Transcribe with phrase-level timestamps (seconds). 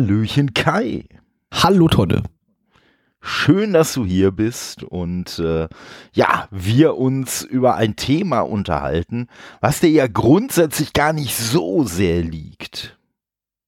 [0.00, 1.04] Hallöchen Kai.
[1.52, 2.22] Hallo Tonne.
[3.20, 5.68] Schön, dass du hier bist und äh,
[6.14, 9.26] ja, wir uns über ein Thema unterhalten,
[9.60, 12.98] was dir ja grundsätzlich gar nicht so sehr liegt.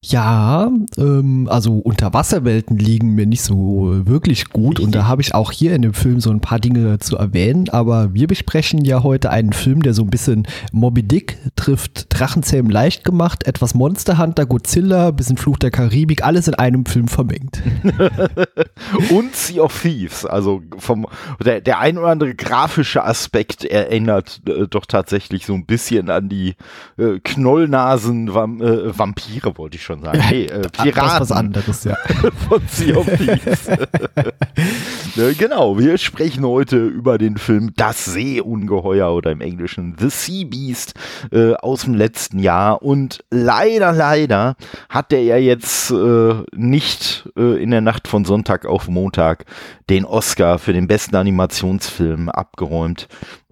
[0.05, 4.81] Ja, ähm, also Unterwasserwelten liegen mir nicht so wirklich gut.
[4.81, 7.69] Und da habe ich auch hier in dem Film so ein paar Dinge zu erwähnen,
[7.69, 12.71] aber wir besprechen ja heute einen Film, der so ein bisschen Moby Dick trifft Drachenzähmen
[12.71, 17.63] leicht gemacht, etwas Monster Hunter, Godzilla, bisschen Fluch der Karibik, alles in einem Film vermengt.
[19.11, 21.07] und Sea of Thieves, also vom
[21.45, 26.29] der, der ein oder andere grafische Aspekt erinnert äh, doch tatsächlich so ein bisschen an
[26.29, 26.57] die
[26.99, 30.23] äh, Knollnasen äh, Vampire, wollte ich schon schon sagen.
[30.31, 30.95] Nee, äh, Piraten.
[30.95, 31.97] Das ist was anderes, ja.
[32.49, 33.69] Von Sea of Thieves.
[35.17, 40.47] ne, genau, wir sprechen heute über den Film Das Seeungeheuer oder im Englischen The Sea
[40.47, 40.95] Beast
[41.31, 42.83] äh, aus dem letzten Jahr.
[42.83, 44.57] Und leider, leider
[44.89, 49.45] hat der ja jetzt äh, nicht äh, in der Nacht von Sonntag auf Montag
[49.91, 53.09] den Oscar für den besten Animationsfilm abgeräumt.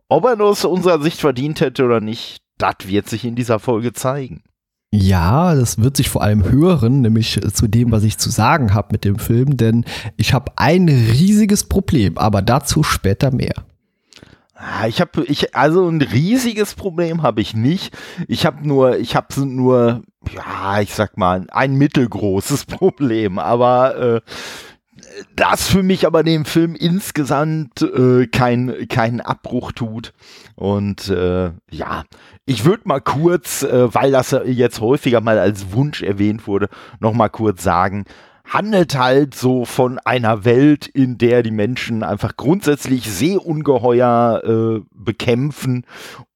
[0.09, 3.93] Ob er aus unserer Sicht verdient hätte oder nicht, das wird sich in dieser Folge
[3.93, 4.43] zeigen.
[4.93, 8.89] Ja, das wird sich vor allem hören, nämlich zu dem, was ich zu sagen habe
[8.91, 9.85] mit dem Film, denn
[10.17, 13.55] ich habe ein riesiges Problem, aber dazu später mehr.
[14.55, 17.97] Ah, ich habe ich also ein riesiges Problem habe ich nicht.
[18.29, 20.03] Ich habe nur ich habe nur
[20.35, 24.21] ja, ich sag mal ein mittelgroßes Problem, aber äh,
[25.37, 30.13] das für mich aber dem Film insgesamt äh, keinen kein Abbruch tut.
[30.55, 32.05] Und äh, ja,
[32.47, 37.15] ich würde mal kurz, äh, weil das jetzt häufiger mal als Wunsch erwähnt wurde, noch
[37.15, 38.05] mal kurz sagen,
[38.45, 45.87] handelt halt so von einer Welt, in der die Menschen einfach grundsätzlich Seeungeheuer äh, bekämpfen.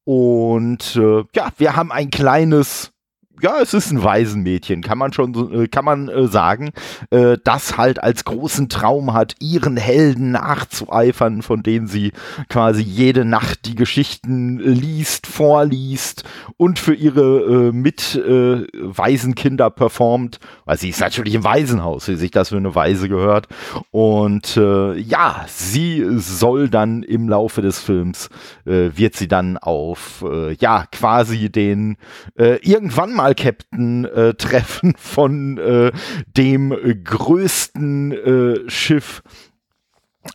[0.04, 2.93] Und äh, ja, wir haben ein kleines
[3.42, 6.70] ja, es ist ein Waisenmädchen, kann man schon, äh, kann man äh, sagen,
[7.10, 12.12] äh, das halt als großen Traum hat, ihren Helden nachzueifern, von denen sie
[12.48, 16.24] quasi jede Nacht die Geschichten liest, vorliest
[16.56, 22.50] und für ihre mit Waisenkinder performt, weil sie ist natürlich im Waisenhaus, wie sich das
[22.50, 23.48] für eine Weise gehört.
[23.90, 28.28] Und ja, sie soll dann im Laufe des Films,
[28.64, 30.24] wird sie dann auf,
[30.58, 31.96] ja, quasi den
[32.36, 35.92] irgendwann mal Captain äh, treffen von äh,
[36.36, 36.74] dem
[37.04, 39.22] größten äh, Schiff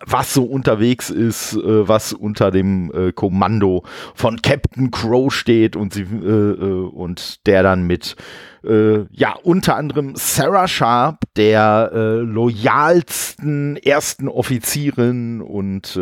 [0.06, 3.84] was so unterwegs ist, äh, was unter dem äh, Kommando
[4.14, 8.16] von Captain Crow steht und sie äh, äh und der dann mit
[8.64, 16.00] äh, ja unter anderem Sarah Sharp, der äh, loyalsten ersten Offizierin und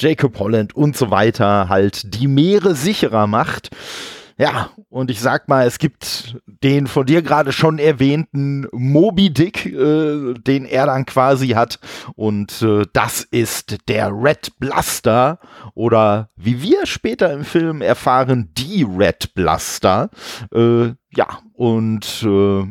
[0.00, 3.70] Jacob Holland und so weiter halt die Meere sicherer macht.
[4.42, 9.66] Ja, und ich sag mal, es gibt den von dir gerade schon erwähnten Moby Dick,
[9.66, 11.78] äh, den er dann quasi hat.
[12.16, 15.38] Und äh, das ist der Red Blaster
[15.74, 20.10] oder wie wir später im Film erfahren, die Red Blaster.
[20.52, 22.64] Äh, ja, und äh,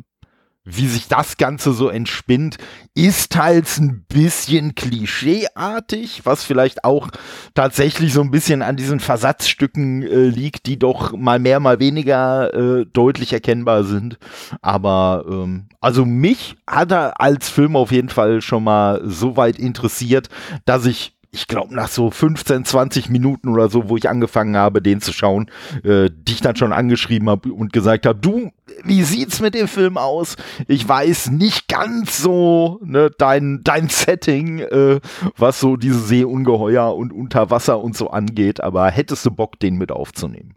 [0.64, 2.58] wie sich das Ganze so entspinnt,
[2.94, 7.10] ist teils ein bisschen klischeeartig, was vielleicht auch
[7.56, 12.54] tatsächlich so ein bisschen an diesen Versatzstücken äh, liegt, die doch mal mehr, mal weniger
[12.54, 14.20] äh, deutlich erkennbar sind.
[14.62, 19.58] Aber ähm, also mich hat er als Film auf jeden Fall schon mal so weit
[19.58, 20.30] interessiert,
[20.66, 24.82] dass ich ich glaube, nach so 15, 20 Minuten oder so, wo ich angefangen habe,
[24.82, 25.50] den zu schauen,
[25.84, 28.52] äh, dich dann schon angeschrieben habe und gesagt habe, du,
[28.84, 30.36] wie sieht's mit dem Film aus?
[30.68, 35.00] Ich weiß nicht ganz so ne, dein, dein Setting, äh,
[35.38, 39.92] was so diese Seeungeheuer und Unterwasser und so angeht, aber hättest du Bock, den mit
[39.92, 40.56] aufzunehmen?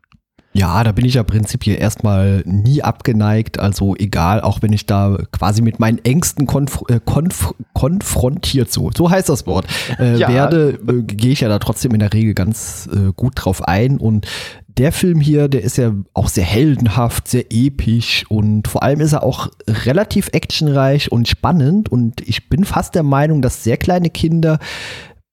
[0.56, 3.58] Ja, da bin ich ja prinzipiell erstmal nie abgeneigt.
[3.58, 8.90] Also egal, auch wenn ich da quasi mit meinen Ängsten konf äh, konf konfrontiert, so,
[8.96, 9.66] so heißt das Wort,
[9.98, 10.28] äh, ja.
[10.28, 13.98] werde, äh, gehe ich ja da trotzdem in der Regel ganz äh, gut drauf ein.
[13.98, 14.28] Und
[14.76, 19.12] der Film hier, der ist ja auch sehr heldenhaft, sehr episch und vor allem ist
[19.12, 21.90] er auch relativ actionreich und spannend.
[21.90, 24.60] Und ich bin fast der Meinung, dass sehr kleine Kinder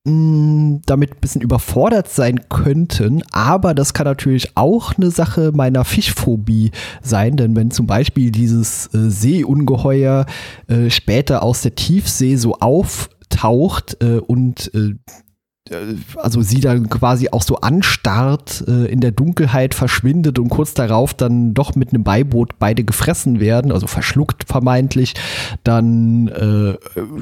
[0.04, 3.22] damit ein bisschen überfordert sein könnten.
[3.30, 6.72] Aber das kann natürlich auch eine Sache meiner Fischphobie
[7.02, 10.26] sein, denn wenn zum Beispiel dieses äh, Seeungeheuer
[10.66, 14.94] äh, später aus der Tiefsee so auftaucht äh, und äh,
[16.16, 21.14] also sie dann quasi auch so anstarrt, äh, in der Dunkelheit verschwindet und kurz darauf
[21.14, 25.14] dann doch mit einem Beiboot beide gefressen werden, also verschluckt vermeintlich,
[25.62, 26.74] dann äh,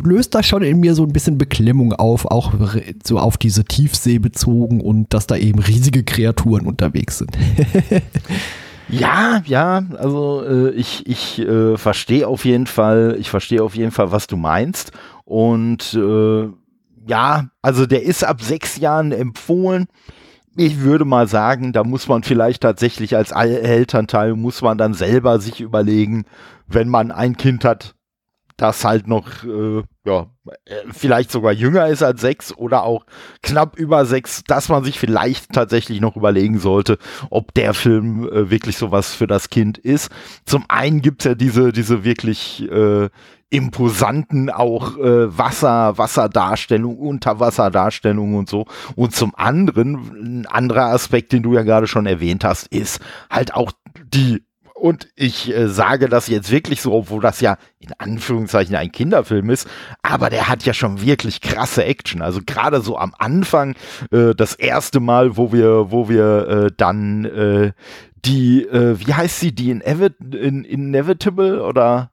[0.03, 2.55] löst das schon in mir so ein bisschen Beklemmung auf, auch
[3.05, 7.37] so auf diese Tiefsee bezogen und dass da eben riesige Kreaturen unterwegs sind.
[8.93, 13.93] Ja, ja, also äh, ich, ich äh, verstehe auf jeden Fall, ich verstehe auf jeden
[13.93, 14.91] Fall, was du meinst.
[15.25, 16.49] Und äh,
[17.07, 19.87] ja, also der ist ab sechs Jahren empfohlen.
[20.57, 25.39] Ich würde mal sagen, da muss man vielleicht tatsächlich als Elternteil, muss man dann selber
[25.39, 26.25] sich überlegen,
[26.67, 27.95] wenn man ein Kind hat,
[28.61, 30.27] das halt noch, äh, ja,
[30.93, 33.05] vielleicht sogar jünger ist als sechs oder auch
[33.43, 36.99] knapp über sechs, dass man sich vielleicht tatsächlich noch überlegen sollte,
[37.31, 40.11] ob der Film äh, wirklich sowas für das Kind ist.
[40.45, 43.09] Zum einen gibt's ja diese, diese wirklich äh,
[43.51, 48.67] imposanten auch äh, Wasser, Wasserdarstellung, Unterwasserdarstellung und so.
[48.95, 53.55] Und zum anderen, ein anderer Aspekt, den du ja gerade schon erwähnt hast, ist halt
[53.55, 53.73] auch
[54.05, 54.45] die
[54.81, 59.51] und ich äh, sage das jetzt wirklich so, obwohl das ja in Anführungszeichen ein Kinderfilm
[59.51, 59.69] ist,
[60.03, 62.23] aber der hat ja schon wirklich krasse Action.
[62.23, 63.75] Also gerade so am Anfang,
[64.11, 67.73] äh, das erste Mal, wo wir, wo wir äh, dann äh,
[68.25, 72.10] die, äh, wie heißt sie, die Inevit in Inevitable oder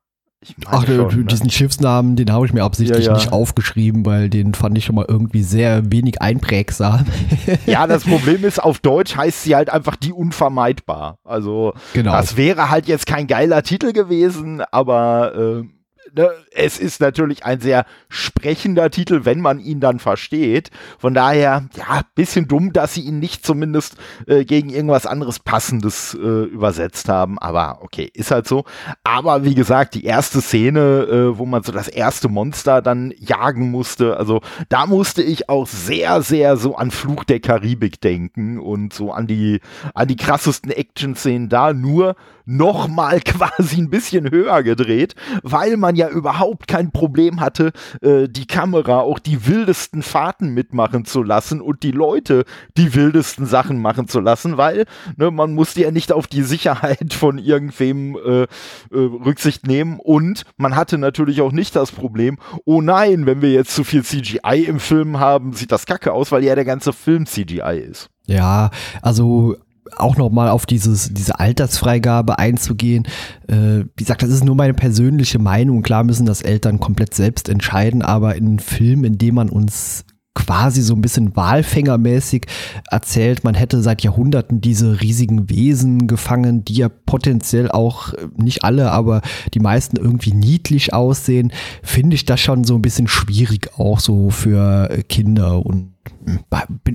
[0.67, 1.25] Ach, schon, ne?
[1.25, 3.17] diesen Schiffsnamen, den habe ich mir absichtlich ja, ja.
[3.17, 7.07] nicht aufgeschrieben, weil den fand ich schon mal irgendwie sehr wenig einprägsam.
[7.65, 11.17] ja, das Problem ist, auf Deutsch heißt sie halt einfach die unvermeidbar.
[11.23, 12.11] Also, genau.
[12.11, 15.76] das wäre halt jetzt kein geiler Titel gewesen, aber äh,
[16.15, 20.69] ne, es ist natürlich ein sehr sprechender Titel, wenn man ihn dann versteht.
[20.99, 23.95] Von daher, ja, bisschen dumm, dass sie ihn nicht zumindest
[24.27, 27.39] äh, gegen irgendwas anderes Passendes äh, übersetzt haben.
[27.39, 28.65] Aber okay, ist halt so.
[29.03, 33.71] Aber wie gesagt, die erste Szene, äh, wo man so das erste Monster dann jagen
[33.71, 38.93] musste, also da musste ich auch sehr, sehr so an Fluch der Karibik denken und
[38.93, 39.59] so an die,
[39.93, 41.73] an die krassesten Action-Szenen da.
[41.73, 42.15] Nur
[42.47, 45.13] nochmal quasi ein bisschen höher gedreht,
[45.43, 47.71] weil man ja überhaupt kein Problem hatte,
[48.01, 52.45] äh, die Kamera auch die wildesten Fahrten mitmachen zu lassen und die Leute
[52.77, 54.85] die wildesten Sachen machen zu lassen, weil
[55.17, 58.47] ne, man musste ja nicht auf die Sicherheit von irgendwem äh, äh,
[58.91, 63.75] Rücksicht nehmen und man hatte natürlich auch nicht das Problem, oh nein, wenn wir jetzt
[63.75, 67.25] zu viel CGI im Film haben, sieht das kacke aus, weil ja der ganze Film
[67.25, 68.09] CGI ist.
[68.27, 68.71] Ja,
[69.01, 69.55] also
[69.95, 73.05] auch nochmal auf dieses, diese Altersfreigabe einzugehen.
[73.47, 75.81] Äh, wie gesagt, das ist nur meine persönliche Meinung.
[75.81, 80.05] Klar müssen das Eltern komplett selbst entscheiden, aber in einem Film, in dem man uns
[80.37, 82.45] quasi so ein bisschen walfängermäßig
[82.91, 88.63] erzählt, man hätte seit Jahrhunderten diese riesigen Wesen gefangen, die ja potenziell auch, äh, nicht
[88.63, 89.21] alle, aber
[89.55, 91.51] die meisten irgendwie niedlich aussehen,
[91.81, 95.96] finde ich das schon so ein bisschen schwierig auch so für Kinder und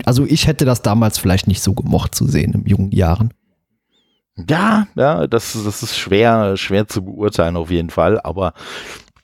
[0.05, 3.33] also ich hätte das damals vielleicht nicht so gemocht zu sehen in jungen Jahren.
[4.49, 8.55] Ja, ja, das, das ist schwer, schwer zu beurteilen auf jeden Fall, aber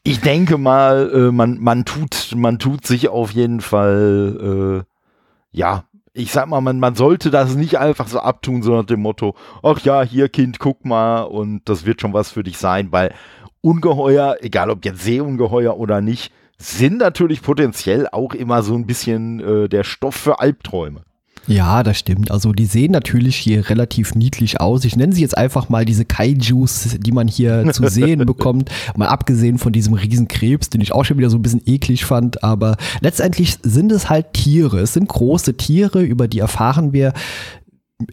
[0.03, 5.85] ich denke mal, äh, man, man tut, man tut sich auf jeden Fall, äh, ja,
[6.13, 9.35] ich sag mal, man, man sollte das nicht einfach so abtun, so nach dem Motto,
[9.63, 13.15] ach ja, hier Kind, guck mal und das wird schon was für dich sein, weil
[13.61, 19.41] Ungeheuer, egal ob jetzt Seeungeheuer oder nicht, sind natürlich potenziell auch immer so ein bisschen
[19.41, 21.03] äh, der Stoff für Albträume.
[21.49, 22.31] Ja, das stimmt.
[22.31, 24.85] Also die sehen natürlich hier relativ niedlich aus.
[24.85, 28.71] Ich nenne sie jetzt einfach mal diese Kaijus, die man hier zu sehen bekommt.
[28.97, 32.45] Mal abgesehen von diesem Riesenkrebs, den ich auch schon wieder so ein bisschen eklig fand.
[32.45, 34.81] Aber letztendlich sind es halt Tiere.
[34.81, 37.15] Es sind große Tiere, über die erfahren wir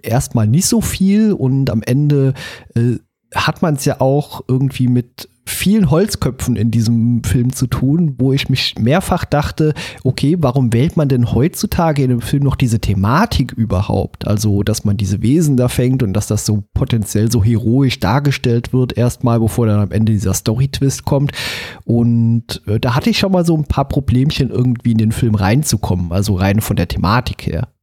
[0.01, 2.33] erstmal nicht so viel und am Ende
[2.73, 2.97] äh,
[3.35, 8.33] hat man es ja auch irgendwie mit vielen Holzköpfen in diesem Film zu tun, wo
[8.33, 9.73] ich mich mehrfach dachte,
[10.03, 14.27] okay, warum wählt man denn heutzutage in dem Film noch diese Thematik überhaupt?
[14.27, 18.73] Also, dass man diese Wesen da fängt und dass das so potenziell so heroisch dargestellt
[18.73, 21.31] wird, erstmal, bevor dann am Ende dieser Story-Twist kommt.
[21.85, 25.35] Und äh, da hatte ich schon mal so ein paar Problemchen irgendwie in den Film
[25.35, 27.74] reinzukommen, also rein von der Thematik her.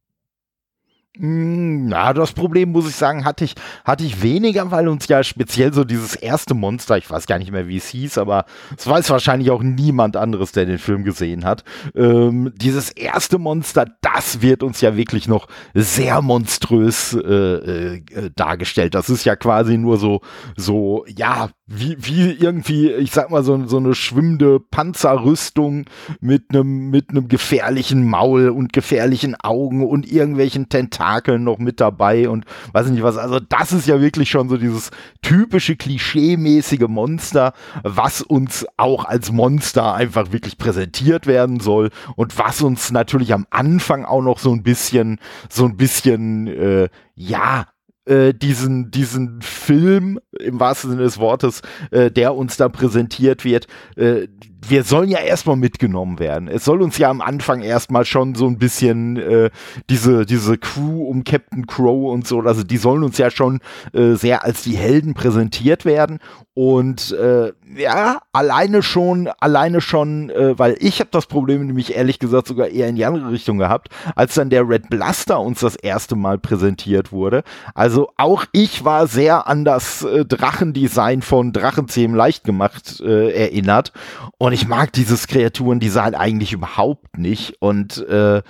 [1.15, 3.53] Hm, na, das Problem, muss ich sagen, hatte ich,
[3.85, 7.51] hatte ich weniger, weil uns ja speziell so dieses erste Monster, ich weiß gar nicht
[7.51, 11.45] mehr, wie es hieß, aber es weiß wahrscheinlich auch niemand anderes, der den Film gesehen
[11.45, 11.63] hat.
[11.93, 18.95] Ähm, dieses erste Monster, das wird uns ja wirklich noch sehr monströs äh, äh, dargestellt.
[18.95, 20.21] Das ist ja quasi nur so,
[20.57, 25.85] so, ja, wie, wie irgendwie, ich sag mal, so, so eine schwimmende Panzerrüstung
[26.19, 32.27] mit einem mit einem gefährlichen Maul und gefährlichen Augen und irgendwelchen Tentakeln noch mit dabei
[32.27, 32.43] und
[32.73, 33.17] weiß nicht was.
[33.17, 34.91] Also das ist ja wirklich schon so dieses
[35.21, 37.53] typische klischeemäßige Monster,
[37.83, 43.47] was uns auch als Monster einfach wirklich präsentiert werden soll und was uns natürlich am
[43.51, 45.17] Anfang auch noch so ein bisschen,
[45.49, 47.67] so ein bisschen, äh, ja,
[48.05, 53.67] äh, diesen, diesen Film im wahrsten Sinne des Wortes, äh, der uns da präsentiert wird,
[53.95, 54.27] äh,
[54.69, 56.47] wir sollen ja erstmal mitgenommen werden.
[56.47, 59.49] Es soll uns ja am Anfang erstmal schon so ein bisschen äh,
[59.89, 63.59] diese, diese Crew um Captain Crow und so, also die sollen uns ja schon
[63.93, 66.19] äh, sehr als die Helden präsentiert werden.
[66.55, 72.19] Und äh, ja, alleine schon, alleine schon, äh, weil ich habe das Problem nämlich ehrlich
[72.19, 75.75] gesagt sogar eher in die andere Richtung gehabt, als dann der Red Blaster uns das
[75.75, 77.43] erste Mal präsentiert wurde.
[77.73, 83.91] Also auch ich war sehr an das äh, Drachendesign von Drachenzähmen leicht gemacht äh, erinnert.
[84.37, 87.55] Und ich mag dieses Kreaturendesign eigentlich überhaupt nicht.
[87.59, 88.41] Und äh,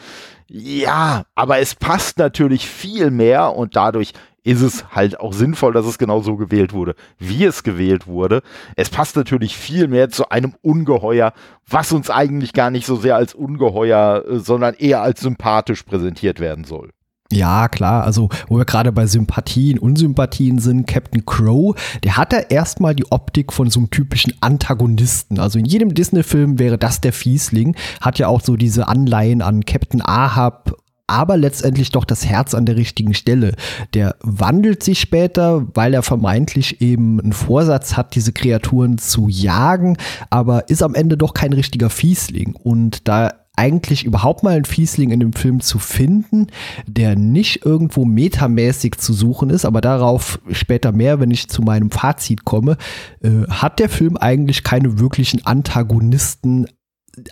[0.47, 5.85] ja, aber es passt natürlich viel mehr und dadurch ist es halt auch sinnvoll, dass
[5.85, 8.41] es genau so gewählt wurde, wie es gewählt wurde.
[8.75, 11.33] Es passt natürlich viel mehr zu einem Ungeheuer,
[11.67, 16.39] was uns eigentlich gar nicht so sehr als Ungeheuer, äh, sondern eher als sympathisch präsentiert
[16.39, 16.91] werden soll.
[17.33, 18.03] Ja, klar.
[18.03, 23.11] Also, wo wir gerade bei Sympathien, Unsympathien sind, Captain Crow, der hat ja erstmal die
[23.11, 25.39] Optik von so einem typischen Antagonisten.
[25.39, 27.75] Also in jedem Disney-Film wäre das der Fiesling.
[28.01, 32.65] Hat ja auch so diese Anleihen an Captain Ahab aber letztendlich doch das Herz an
[32.65, 33.55] der richtigen Stelle.
[33.93, 39.97] Der wandelt sich später, weil er vermeintlich eben einen Vorsatz hat, diese Kreaturen zu jagen,
[40.29, 42.55] aber ist am Ende doch kein richtiger Fiesling.
[42.55, 46.47] Und da eigentlich überhaupt mal einen Fiesling in dem Film zu finden,
[46.87, 51.91] der nicht irgendwo metamäßig zu suchen ist, aber darauf später mehr, wenn ich zu meinem
[51.91, 52.77] Fazit komme,
[53.21, 56.67] äh, hat der Film eigentlich keine wirklichen Antagonisten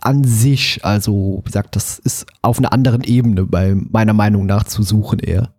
[0.01, 4.63] an sich, also wie gesagt, das ist auf einer anderen Ebene bei meiner Meinung nach
[4.63, 5.53] zu suchen eher.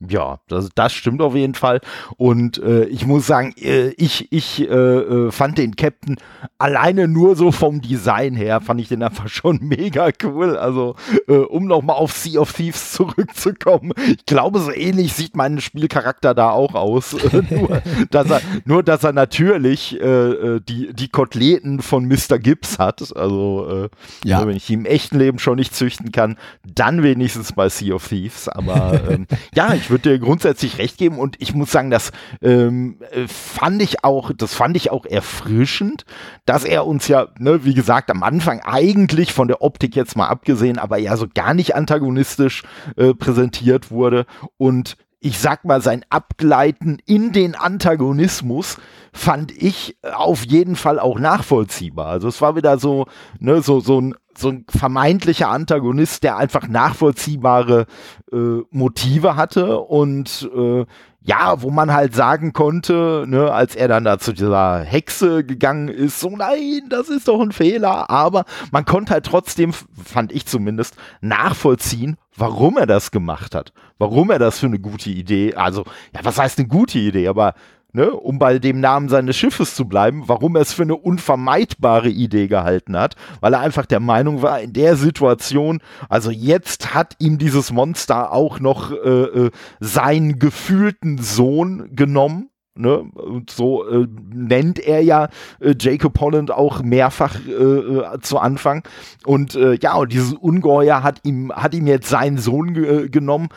[0.00, 1.80] Ja, das, das stimmt auf jeden Fall.
[2.16, 6.16] Und äh, ich muss sagen, äh, ich, ich äh, äh, fand den Captain
[6.58, 10.56] alleine nur so vom Design her, fand ich den einfach schon mega cool.
[10.56, 10.96] Also,
[11.28, 16.34] äh, um nochmal auf Sea of Thieves zurückzukommen, ich glaube, so ähnlich sieht mein Spielcharakter
[16.34, 17.16] da auch aus.
[17.50, 22.38] nur, dass er, nur, dass er natürlich äh, die, die Koteletten von Mr.
[22.38, 23.14] Gibbs hat.
[23.16, 23.88] Also,
[24.24, 24.46] ja.
[24.46, 28.08] wenn ich die im echten Leben schon nicht züchten kann, dann wenigstens bei Sea of
[28.08, 28.48] Thieves.
[28.48, 32.12] Aber ähm, ja, ich würde dir grundsätzlich recht geben und ich muss sagen, das
[32.42, 36.04] ähm, fand ich auch, das fand ich auch erfrischend,
[36.46, 40.28] dass er uns ja, ne, wie gesagt, am Anfang eigentlich von der Optik jetzt mal
[40.28, 42.62] abgesehen, aber ja so gar nicht antagonistisch
[42.96, 44.26] äh, präsentiert wurde
[44.56, 48.76] und ich sag mal, sein Abgleiten in den Antagonismus
[49.10, 52.08] fand ich auf jeden Fall auch nachvollziehbar.
[52.08, 53.06] Also es war wieder so,
[53.38, 57.86] ne, so, so ein so ein vermeintlicher Antagonist, der einfach nachvollziehbare
[58.32, 60.84] äh, Motive hatte und äh,
[61.26, 65.88] ja, wo man halt sagen konnte, ne, als er dann da zu dieser Hexe gegangen
[65.88, 70.44] ist, so nein, das ist doch ein Fehler, aber man konnte halt trotzdem, fand ich
[70.44, 75.84] zumindest, nachvollziehen, warum er das gemacht hat, warum er das für eine gute Idee, also
[76.14, 77.54] ja, was heißt eine gute Idee, aber
[77.94, 82.10] ne, um bei dem Namen seines Schiffes zu bleiben, warum er es für eine unvermeidbare
[82.10, 87.16] Idee gehalten hat, weil er einfach der Meinung war, in der Situation, also jetzt hat
[87.20, 94.08] ihm dieses Monster auch noch äh, äh, seinen gefühlten Sohn genommen, Ne, und so äh,
[94.32, 95.28] nennt er ja
[95.60, 98.82] äh, Jacob Holland auch mehrfach äh, äh zu Anfang.
[99.24, 103.50] Und äh, ja, und dieses Ungeheuer hat ihm, hat ihm jetzt seinen Sohn ge genommen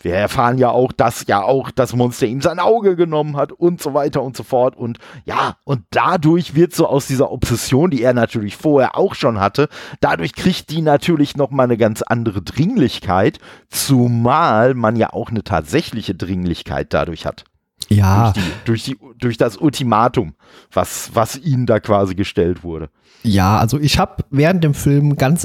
[0.00, 3.82] wir erfahren ja auch, dass ja auch das Monster ihm sein Auge genommen hat und
[3.82, 4.76] so weiter und so fort.
[4.76, 9.40] Und ja, und dadurch wird so aus dieser Obsession, die er natürlich vorher auch schon
[9.40, 9.68] hatte,
[10.00, 13.38] dadurch kriegt die natürlich nochmal eine ganz andere Dringlichkeit,
[13.68, 17.44] zumal man ja auch eine tatsächliche Dringlichkeit dadurch hat.
[17.88, 18.32] Ja.
[18.32, 20.34] Durch, die, durch, die, durch das Ultimatum,
[20.72, 22.90] was, was ihnen da quasi gestellt wurde.
[23.24, 25.44] Ja, also ich habe während dem Film ganz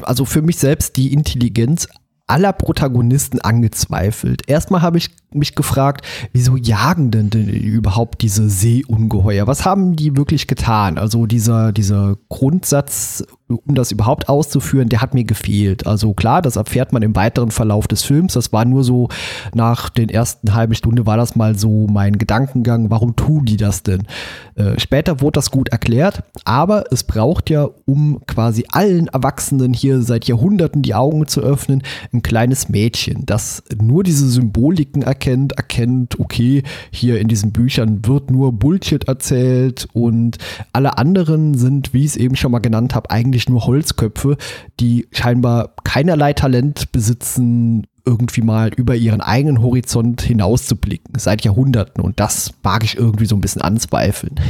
[0.00, 1.86] also für mich selbst die Intelligenz
[2.26, 4.48] aller Protagonisten angezweifelt.
[4.48, 9.46] Erstmal habe ich mich gefragt, wieso jagen denn, denn überhaupt diese Seeungeheuer?
[9.46, 10.98] Was haben die wirklich getan?
[10.98, 15.86] Also dieser, dieser Grundsatz, um das überhaupt auszuführen, der hat mir gefehlt.
[15.86, 18.34] Also klar, das erfährt man im weiteren Verlauf des Films.
[18.34, 19.08] Das war nur so,
[19.54, 23.82] nach den ersten halben Stunde war das mal so mein Gedankengang, warum tun die das
[23.82, 24.06] denn?
[24.54, 30.02] Äh, später wurde das gut erklärt, aber es braucht ja, um quasi allen Erwachsenen hier
[30.02, 31.82] seit Jahrhunderten die Augen zu öffnen,
[32.12, 38.06] ein kleines Mädchen, das nur diese Symboliken erkennt erkennt, erkennt, okay, hier in diesen Büchern
[38.06, 40.38] wird nur Bullshit erzählt und
[40.72, 44.36] alle anderen sind, wie ich es eben schon mal genannt habe, eigentlich nur Holzköpfe,
[44.80, 52.02] die scheinbar keinerlei Talent besitzen, irgendwie mal über ihren eigenen Horizont hinauszublicken, seit Jahrhunderten.
[52.02, 54.40] Und das mag ich irgendwie so ein bisschen anzweifeln.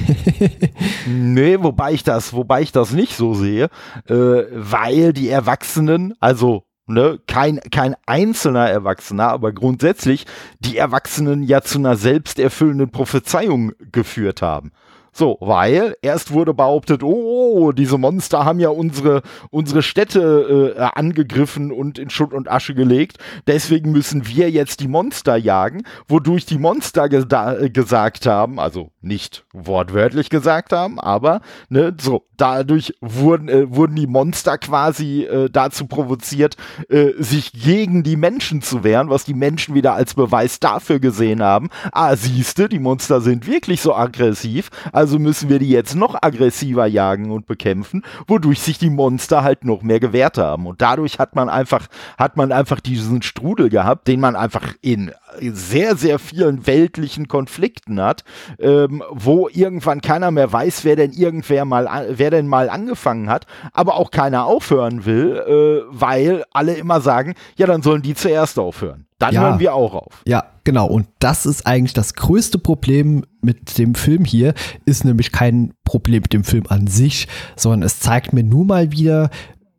[1.06, 3.68] nee, wobei ich das, wobei ich das nicht so sehe,
[4.08, 4.14] äh,
[4.54, 10.26] weil die Erwachsenen, also Ne, kein, kein einzelner Erwachsener, aber grundsätzlich
[10.58, 14.72] die Erwachsenen ja zu einer selbsterfüllenden Prophezeiung geführt haben.
[15.14, 21.70] So, weil erst wurde behauptet, oh, diese Monster haben ja unsere, unsere Städte äh, angegriffen
[21.70, 23.18] und in Schutt und Asche gelegt.
[23.46, 27.22] Deswegen müssen wir jetzt die Monster jagen, wodurch die Monster ge
[27.70, 34.06] gesagt haben, also nicht wortwörtlich gesagt haben, aber ne, so, dadurch wurden, äh, wurden die
[34.06, 36.56] Monster quasi äh, dazu provoziert,
[36.88, 41.42] äh, sich gegen die Menschen zu wehren, was die Menschen wieder als Beweis dafür gesehen
[41.42, 41.68] haben.
[41.92, 44.70] Ah, siehste, die Monster sind wirklich so aggressiv.
[45.02, 49.64] Also müssen wir die jetzt noch aggressiver jagen und bekämpfen, wodurch sich die Monster halt
[49.64, 50.64] noch mehr gewehrt haben.
[50.68, 55.10] Und dadurch hat man einfach, hat man einfach diesen Strudel gehabt, den man einfach in
[55.40, 58.22] sehr, sehr vielen weltlichen Konflikten hat,
[58.60, 63.46] ähm, wo irgendwann keiner mehr weiß, wer denn irgendwer mal, wer denn mal angefangen hat,
[63.72, 68.56] aber auch keiner aufhören will, äh, weil alle immer sagen, ja, dann sollen die zuerst
[68.56, 69.06] aufhören.
[69.22, 70.22] Dann ja, hören wir auch auf.
[70.26, 70.86] Ja, genau.
[70.86, 76.22] Und das ist eigentlich das größte Problem mit dem Film hier, ist nämlich kein Problem
[76.22, 79.30] mit dem Film an sich, sondern es zeigt mir nur mal wieder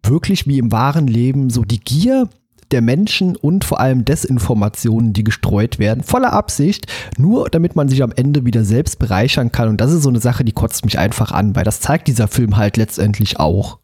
[0.04, 2.30] wirklich wie im wahren Leben so die Gier
[2.72, 8.02] der Menschen und vor allem Desinformationen, die gestreut werden, voller Absicht, nur damit man sich
[8.02, 9.70] am Ende wieder selbst bereichern kann.
[9.70, 12.28] Und das ist so eine Sache, die kotzt mich einfach an, weil das zeigt dieser
[12.28, 13.80] Film halt letztendlich auch.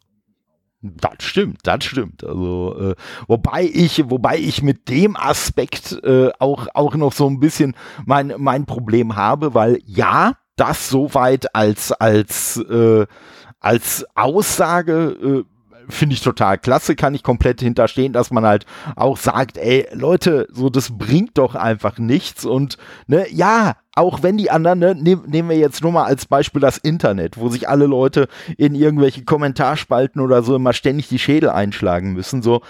[0.82, 2.24] Das stimmt, das stimmt.
[2.24, 2.94] Also äh,
[3.26, 8.32] wobei ich, wobei ich mit dem Aspekt äh, auch auch noch so ein bisschen mein
[8.38, 13.06] mein Problem habe, weil ja, das soweit als als äh,
[13.60, 18.64] als Aussage äh, finde ich total klasse, kann ich komplett hinterstehen, dass man halt
[18.96, 24.36] auch sagt, ey, Leute, so das bringt doch einfach nichts und ne, ja, auch wenn
[24.36, 27.68] die anderen, ne, nehm, nehmen wir jetzt nur mal als Beispiel das Internet, wo sich
[27.68, 32.62] alle Leute in irgendwelche Kommentarspalten oder so immer ständig die Schädel einschlagen müssen, so,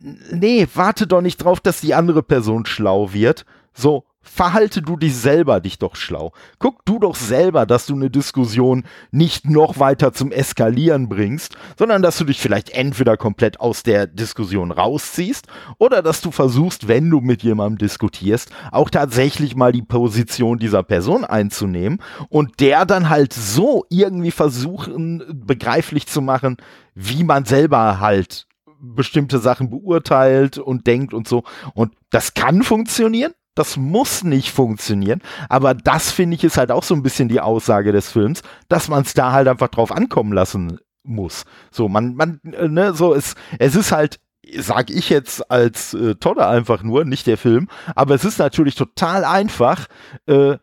[0.00, 3.44] nee, warte doch nicht drauf, dass die andere Person schlau wird,
[3.74, 6.32] so, verhalte du dich selber dich doch schlau.
[6.58, 12.02] Guck du doch selber, dass du eine Diskussion nicht noch weiter zum Eskalieren bringst, sondern
[12.02, 15.46] dass du dich vielleicht entweder komplett aus der Diskussion rausziehst
[15.78, 20.82] oder dass du versuchst, wenn du mit jemandem diskutierst, auch tatsächlich mal die Position dieser
[20.82, 26.58] Person einzunehmen und der dann halt so irgendwie versuchen, begreiflich zu machen,
[26.94, 28.46] wie man selber halt
[28.82, 31.42] bestimmte Sachen beurteilt und denkt und so.
[31.74, 35.20] Und das kann funktionieren das muss nicht funktionieren,
[35.50, 38.88] aber das finde ich ist halt auch so ein bisschen die Aussage des Films, dass
[38.88, 41.44] man es da halt einfach drauf ankommen lassen muss.
[41.70, 44.18] So, man, man, äh, ne, so, es, es ist halt
[44.56, 48.74] sag ich jetzt als äh, Todder einfach nur, nicht der Film, aber es ist natürlich
[48.74, 49.86] total einfach,
[50.26, 50.56] äh,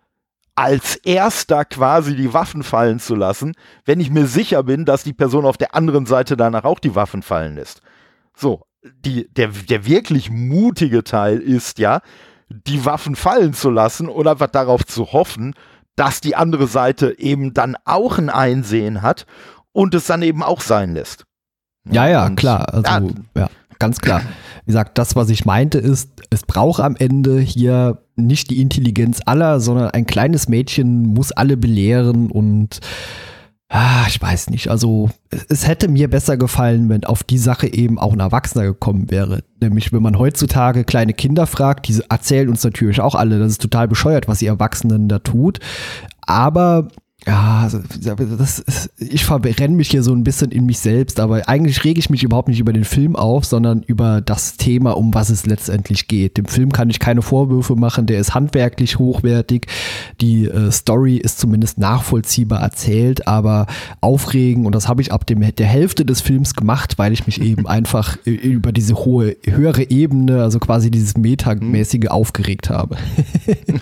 [0.56, 3.54] als erster quasi die Waffen fallen zu lassen,
[3.86, 6.96] wenn ich mir sicher bin, dass die Person auf der anderen Seite danach auch die
[6.96, 7.82] Waffen fallen lässt.
[8.36, 8.64] So,
[9.06, 12.02] die, der, der wirklich mutige Teil ist ja,
[12.50, 15.54] die Waffen fallen zu lassen oder einfach darauf zu hoffen,
[15.96, 19.26] dass die andere Seite eben dann auch ein Einsehen hat
[19.74, 21.26] und es dann eben auch sein lässt.
[21.90, 22.74] Ja, ja, und, klar.
[22.74, 24.22] Also, ja, ja, ganz klar.
[24.66, 29.22] Wie gesagt, das, was ich meinte, ist, es braucht am Ende hier nicht die Intelligenz
[29.26, 32.80] aller, sondern ein kleines Mädchen muss alle belehren und
[33.70, 34.70] Ah, ich weiß nicht.
[34.70, 35.10] Also,
[35.50, 39.44] es hätte mir besser gefallen, wenn auf die Sache eben auch ein Erwachsener gekommen wäre.
[39.60, 43.62] Nämlich, wenn man heutzutage kleine Kinder fragt, die erzählen uns natürlich auch alle, das ist
[43.62, 45.60] total bescheuert, was die Erwachsenen da tut.
[46.22, 46.88] Aber
[47.26, 47.80] ja, also,
[48.38, 52.00] das ist, ich verbrenne mich hier so ein bisschen in mich selbst, aber eigentlich rege
[52.00, 55.46] ich mich überhaupt nicht über den Film auf, sondern über das Thema, um was es
[55.46, 56.38] letztendlich geht.
[56.38, 59.66] Dem Film kann ich keine Vorwürfe machen, der ist handwerklich hochwertig,
[60.22, 63.66] die äh, Story ist zumindest nachvollziehbar erzählt, aber
[64.00, 67.42] aufregen und das habe ich ab dem, der Hälfte des Films gemacht, weil ich mich
[67.42, 72.96] eben einfach über diese hohe, höhere Ebene, also quasi dieses Metamäßige aufgeregt habe.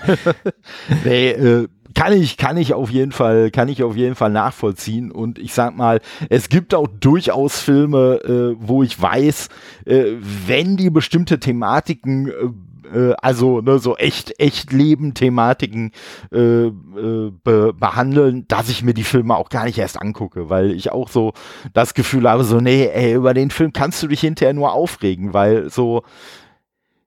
[1.03, 5.12] nee, äh, kann ich, kann ich auf jeden Fall, kann ich auf jeden Fall nachvollziehen.
[5.12, 9.49] Und ich sag mal, es gibt auch durchaus Filme, äh, wo ich weiß,
[9.86, 10.03] äh,
[10.45, 15.91] wenn die bestimmte Thematiken äh, äh also ne, so echt, echt Leben-Thematiken
[16.31, 20.71] äh, äh, be behandeln, dass ich mir die Filme auch gar nicht erst angucke, weil
[20.71, 21.34] ich auch so
[21.73, 25.34] das Gefühl habe, so, nee, ey, über den Film kannst du dich hinterher nur aufregen,
[25.34, 26.03] weil so,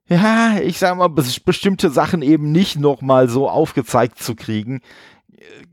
[0.09, 4.81] ja, ich sag mal, bestimmte Sachen eben nicht nochmal so aufgezeigt zu kriegen,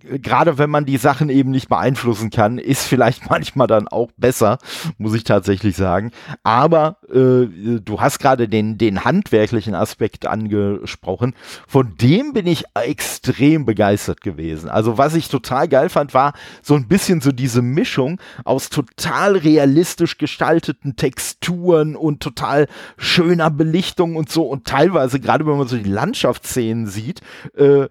[0.00, 4.58] gerade wenn man die Sachen eben nicht beeinflussen kann, ist vielleicht manchmal dann auch besser,
[4.98, 6.12] muss ich tatsächlich sagen.
[6.42, 7.46] Aber äh,
[7.80, 11.34] du hast gerade den, den handwerklichen Aspekt angesprochen.
[11.66, 14.68] Von dem bin ich extrem begeistert gewesen.
[14.68, 19.36] Also was ich total geil fand, war so ein bisschen so diese Mischung aus total
[19.36, 24.44] realistisch gestalteten Texturen und total schöner Belichtung und so.
[24.44, 27.20] Und teilweise, gerade wenn man so die Landschaftsszenen sieht,
[27.56, 27.88] äh,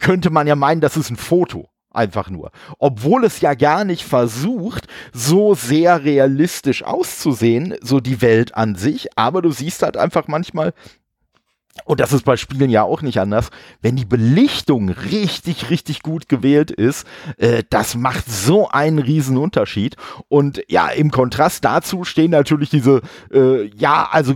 [0.00, 1.68] könnte man ja meinen, das ist ein Foto.
[1.92, 2.52] Einfach nur.
[2.78, 9.08] Obwohl es ja gar nicht versucht, so sehr realistisch auszusehen, so die Welt an sich,
[9.18, 10.72] aber du siehst halt einfach manchmal,
[11.84, 16.28] und das ist bei Spielen ja auch nicht anders, wenn die Belichtung richtig, richtig gut
[16.28, 17.06] gewählt ist,
[17.38, 19.96] äh, das macht so einen riesen Unterschied.
[20.28, 24.34] Und ja, im Kontrast dazu stehen natürlich diese, äh, ja, also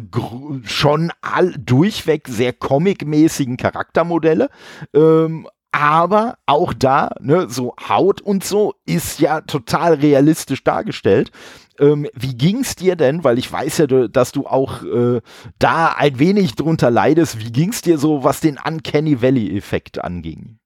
[0.64, 4.48] schon all durchweg sehr comic-mäßigen Charaktermodelle.
[4.94, 11.32] Ähm, aber auch da, ne, so Haut und so ist ja total realistisch dargestellt.
[11.80, 13.24] Ähm, wie ging's dir denn?
[13.24, 15.20] Weil ich weiß ja, dass du auch äh,
[15.58, 17.40] da ein wenig drunter leidest.
[17.40, 20.58] Wie ging's dir so, was den Uncanny Valley-Effekt anging?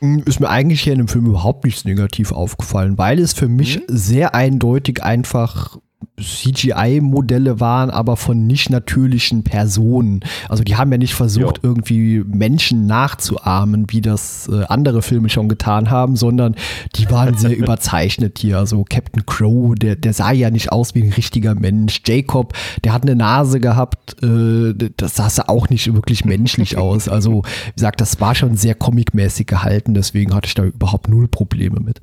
[0.00, 3.48] Hm, ist mir eigentlich hier in dem Film überhaupt nichts negativ aufgefallen, weil es für
[3.48, 3.84] mich mhm.
[3.88, 5.78] sehr eindeutig einfach
[6.20, 10.20] CGI-Modelle waren, aber von nicht natürlichen Personen.
[10.48, 11.70] Also die haben ja nicht versucht, jo.
[11.70, 16.56] irgendwie Menschen nachzuahmen, wie das äh, andere Filme schon getan haben, sondern
[16.96, 18.58] die waren sehr überzeichnet hier.
[18.58, 22.02] Also Captain Crow, der, der sah ja nicht aus wie ein richtiger Mensch.
[22.04, 27.08] Jacob, der hat eine Nase gehabt, äh, das sah auch nicht wirklich menschlich aus.
[27.08, 31.28] Also wie gesagt, das war schon sehr comicmäßig gehalten, deswegen hatte ich da überhaupt null
[31.28, 32.02] Probleme mit.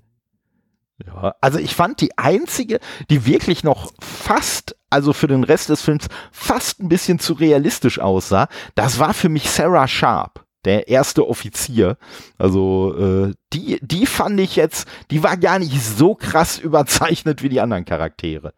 [1.05, 2.79] Ja, also ich fand die einzige,
[3.09, 7.99] die wirklich noch fast, also für den Rest des Films fast ein bisschen zu realistisch
[7.99, 11.97] aussah, das war für mich Sarah Sharp der erste Offizier.
[12.37, 17.49] Also äh, die, die fand ich jetzt, die war gar nicht so krass überzeichnet wie
[17.49, 18.53] die anderen Charaktere.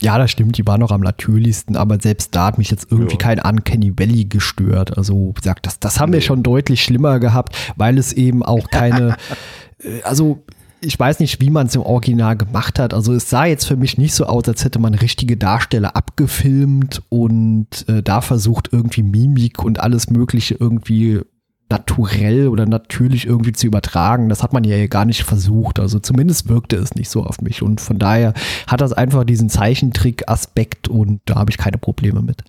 [0.00, 3.16] Ja, das stimmt, die war noch am natürlichsten, aber selbst da hat mich jetzt irgendwie
[3.16, 3.18] ja.
[3.18, 4.96] kein Uncanny Valley gestört.
[4.96, 8.70] Also, wie gesagt, das, das haben wir schon deutlich schlimmer gehabt, weil es eben auch
[8.70, 9.16] keine,
[9.78, 10.42] äh, also
[10.82, 12.94] ich weiß nicht, wie man es im Original gemacht hat.
[12.94, 17.02] Also es sah jetzt für mich nicht so aus, als hätte man richtige Darsteller abgefilmt
[17.08, 21.20] und äh, da versucht irgendwie Mimik und alles Mögliche irgendwie
[21.68, 24.28] naturell oder natürlich irgendwie zu übertragen.
[24.28, 25.78] Das hat man ja gar nicht versucht.
[25.78, 27.62] Also zumindest wirkte es nicht so auf mich.
[27.62, 28.34] Und von daher
[28.66, 32.42] hat das einfach diesen Zeichentrick-Aspekt und da habe ich keine Probleme mit.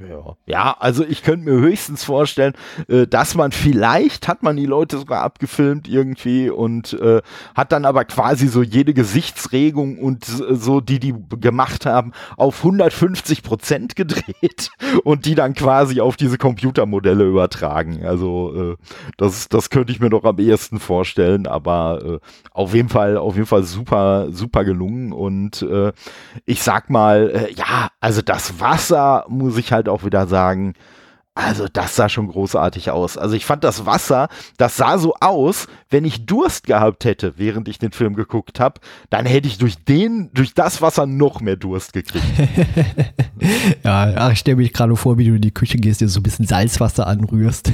[0.00, 0.36] Ja.
[0.46, 2.54] ja, also ich könnte mir höchstens vorstellen,
[2.88, 7.22] äh, dass man vielleicht hat man die Leute sogar abgefilmt irgendwie und äh,
[7.54, 13.44] hat dann aber quasi so jede Gesichtsregung und so, die die gemacht haben, auf 150
[13.44, 14.70] Prozent gedreht
[15.04, 18.04] und die dann quasi auf diese Computermodelle übertragen.
[18.04, 18.76] Also äh,
[19.16, 22.18] das, das könnte ich mir doch am ehesten vorstellen, aber äh,
[22.50, 25.92] auf jeden Fall, auf jeden Fall super, super gelungen und äh,
[26.46, 30.74] ich sag mal, äh, ja, also das Wasser muss ich halt halt auch wieder sagen,
[31.36, 33.18] also das sah schon großartig aus.
[33.18, 37.66] Also ich fand das Wasser, das sah so aus, wenn ich Durst gehabt hätte, während
[37.66, 41.56] ich den Film geguckt habe, dann hätte ich durch den, durch das Wasser noch mehr
[41.56, 42.24] Durst gekriegt.
[43.84, 46.20] ja, ach, ich stelle mich gerade vor, wie du in die Küche gehst, dir so
[46.20, 47.72] ein bisschen Salzwasser anrührst.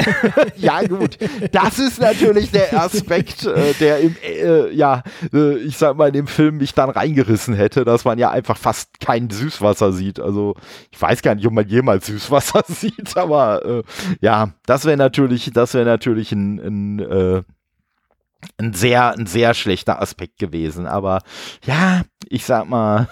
[0.56, 1.18] ja gut,
[1.52, 6.14] das ist natürlich der Aspekt, äh, der im, äh, ja, äh, ich sag mal, in
[6.14, 10.20] dem Film mich dann reingerissen hätte, dass man ja einfach fast kein Süßwasser sieht.
[10.20, 10.56] Also
[10.90, 13.82] ich weiß gar nicht, ob man jemals Süßwasser sieht sieht, aber äh,
[14.20, 17.42] ja, das wäre natürlich, das wäre natürlich ein, ein, äh,
[18.58, 20.86] ein sehr, ein sehr schlechter Aspekt gewesen.
[20.86, 21.20] Aber
[21.64, 23.08] ja, ich sag mal.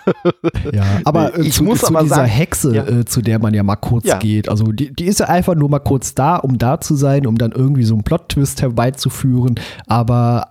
[0.72, 2.86] ja, aber äh, ich zu, muss zu aber dieser sagen, Hexe, ja.
[2.86, 4.18] äh, zu der man ja mal kurz ja.
[4.18, 4.48] geht.
[4.48, 7.36] Also die, die ist ja einfach nur mal kurz da, um da zu sein, um
[7.36, 9.58] dann irgendwie so einen Plot-Twist herbeizuführen.
[9.86, 10.48] Aber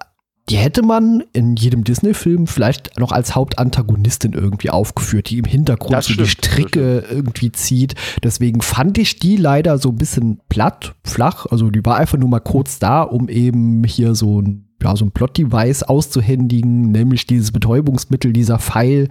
[0.52, 6.04] die hätte man in jedem Disney-Film vielleicht noch als Hauptantagonistin irgendwie aufgeführt, die im Hintergrund
[6.04, 7.96] so die Stricke irgendwie zieht.
[8.22, 11.46] Deswegen fand ich die leider so ein bisschen platt, flach.
[11.46, 15.06] Also die war einfach nur mal kurz da, um eben hier so ein ja, so
[15.06, 19.10] ein Plot-Device auszuhändigen, nämlich dieses Betäubungsmittel, dieser Pfeil,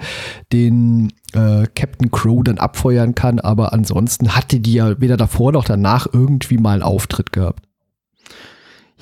[0.52, 3.38] den äh, Captain Crow dann abfeuern kann.
[3.38, 7.69] Aber ansonsten hatte die ja weder davor noch danach irgendwie mal einen Auftritt gehabt.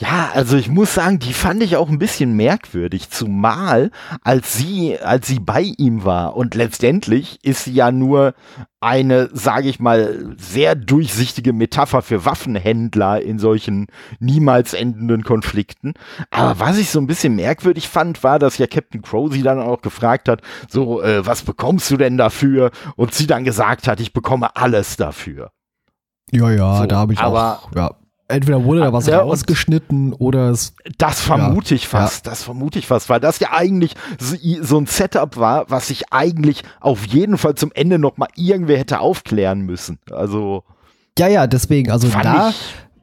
[0.00, 3.90] Ja, also ich muss sagen, die fand ich auch ein bisschen merkwürdig, zumal
[4.22, 8.34] als sie, als sie bei ihm war und letztendlich ist sie ja nur
[8.80, 13.88] eine, sage ich mal, sehr durchsichtige Metapher für Waffenhändler in solchen
[14.20, 15.94] niemals endenden Konflikten.
[16.30, 19.58] Aber was ich so ein bisschen merkwürdig fand, war, dass ja Captain Crow sie dann
[19.58, 22.70] auch gefragt hat, so, äh, was bekommst du denn dafür?
[22.94, 25.50] Und sie dann gesagt hat, ich bekomme alles dafür.
[26.30, 27.96] Ja, ja, so, da habe ich aber, auch, ja
[28.28, 30.74] entweder wurde da was ja, rausgeschnitten oder es.
[30.98, 32.30] Das vermute ja, ich fast, ja.
[32.30, 33.94] das vermute ich fast, weil das ja eigentlich
[34.60, 39.00] so ein Setup war, was sich eigentlich auf jeden Fall zum Ende nochmal irgendwer hätte
[39.00, 39.98] aufklären müssen.
[40.12, 40.64] Also.
[41.18, 42.52] Ja, ja, deswegen, also da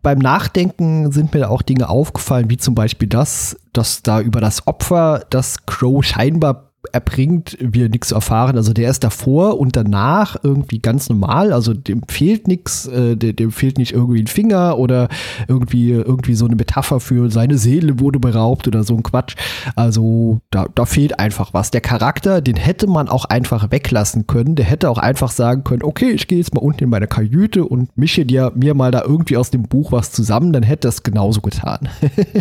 [0.02, 4.40] beim Nachdenken sind mir da auch Dinge aufgefallen, wie zum Beispiel das, dass da über
[4.40, 8.58] das Opfer, das Crow scheinbar erbringt, wir nichts erfahren.
[8.58, 11.54] Also der ist davor und danach irgendwie ganz normal.
[11.54, 15.08] Also dem fehlt nichts, äh, dem, dem, fehlt nicht irgendwie ein Finger oder
[15.48, 19.36] irgendwie, irgendwie so eine Metapher für seine Seele wurde beraubt oder so ein Quatsch.
[19.76, 21.72] Also da, da fehlt einfach was.
[21.72, 24.56] Der Charakter, den hätte man auch einfach weglassen können.
[24.56, 27.66] Der hätte auch einfach sagen können, okay, ich gehe jetzt mal unten in meine Kajüte
[27.66, 31.04] und mische dir mir mal da irgendwie aus dem Buch was zusammen, dann hätte das
[31.04, 31.90] genauso getan.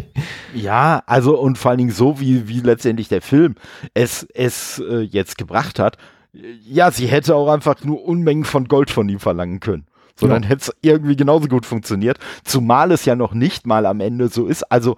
[0.54, 3.54] ja, also und vor allen Dingen so, wie, wie letztendlich der Film
[3.94, 5.96] es es äh, jetzt gebracht hat,
[6.66, 9.86] ja, sie hätte auch einfach nur Unmengen von Gold von ihm verlangen können.
[10.16, 10.34] So, ja.
[10.34, 12.18] dann hätte es irgendwie genauso gut funktioniert.
[12.44, 14.62] Zumal es ja noch nicht mal am Ende so ist.
[14.70, 14.96] Also,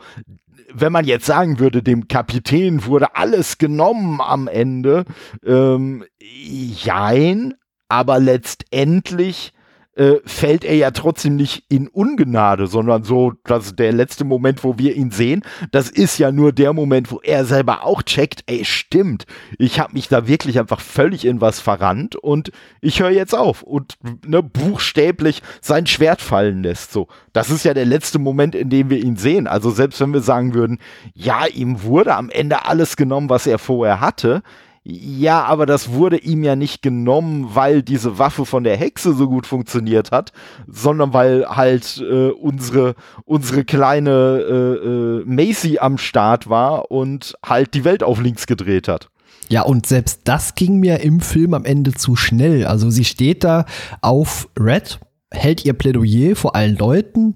[0.73, 5.05] wenn man jetzt sagen würde, dem Kapitän wurde alles genommen am Ende,
[5.45, 7.55] ähm, jein,
[7.89, 9.53] aber letztendlich
[9.97, 14.79] äh, fällt er ja trotzdem nicht in Ungnade, sondern so, dass der letzte Moment, wo
[14.79, 18.65] wir ihn sehen, das ist ja nur der Moment, wo er selber auch checkt, ey,
[18.65, 19.27] stimmt,
[19.59, 23.63] ich habe mich da wirklich einfach völlig in was verrannt und ich höre jetzt auf
[23.63, 26.93] und ne, buchstäblich sein Schwert fallen lässt.
[26.93, 29.47] So, das ist ja der letzte Moment, in dem wir ihn sehen.
[29.47, 30.79] Also selbst wenn wir sagen würden,
[31.15, 34.43] ja, ihm wurde am Ende alles genommen, was er vorher hatte,
[34.89, 39.29] ja, aber das wurde ihm ja nicht genommen, weil diese Waffe von der Hexe so
[39.29, 40.31] gut funktioniert hat,
[40.69, 42.95] sondern weil halt äh, unsere,
[43.25, 44.11] unsere kleine
[44.49, 49.09] äh, äh, Macy am Start war und halt die Welt auf links gedreht hat.
[49.49, 52.65] Ja, und selbst das ging mir im Film am Ende zu schnell.
[52.65, 53.67] Also sie steht da
[54.03, 55.01] auf Red,
[55.33, 57.35] hält ihr Plädoyer vor allen Leuten,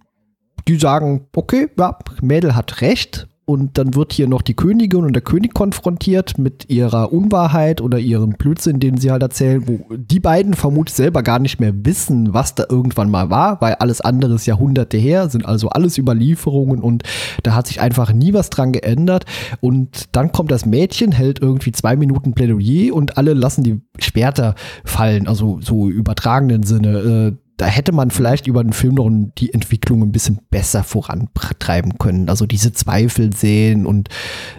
[0.69, 5.13] die sagen, okay, ja, Mädel hat recht, und dann wird hier noch die Königin und
[5.13, 10.21] der König konfrontiert mit ihrer Unwahrheit oder ihrem Blödsinn, den sie halt erzählen, wo die
[10.21, 14.35] beiden vermutlich selber gar nicht mehr wissen, was da irgendwann mal war, weil alles andere
[14.35, 17.03] ist Jahrhunderte her, sind also alles Überlieferungen und
[17.43, 19.25] da hat sich einfach nie was dran geändert.
[19.61, 24.55] Und dann kommt das Mädchen, hält irgendwie zwei Minuten Plädoyer und alle lassen die Schwerter
[24.85, 26.99] fallen, also so übertragenen Sinne.
[27.35, 31.99] Äh, da hätte man vielleicht über den Film noch die Entwicklung ein bisschen besser vorantreiben
[31.99, 32.31] können.
[32.31, 34.09] Also diese Zweifel sehen und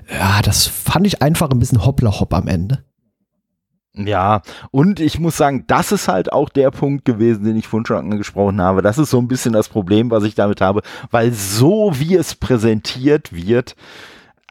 [0.07, 2.83] ja, das fand ich einfach ein bisschen hoppla hopp am Ende.
[3.93, 7.87] Ja, und ich muss sagen, das ist halt auch der Punkt gewesen, den ich vorhin
[7.87, 8.83] schon angesprochen habe.
[8.83, 12.35] Das ist so ein bisschen das Problem, was ich damit habe, weil so wie es
[12.35, 13.75] präsentiert wird,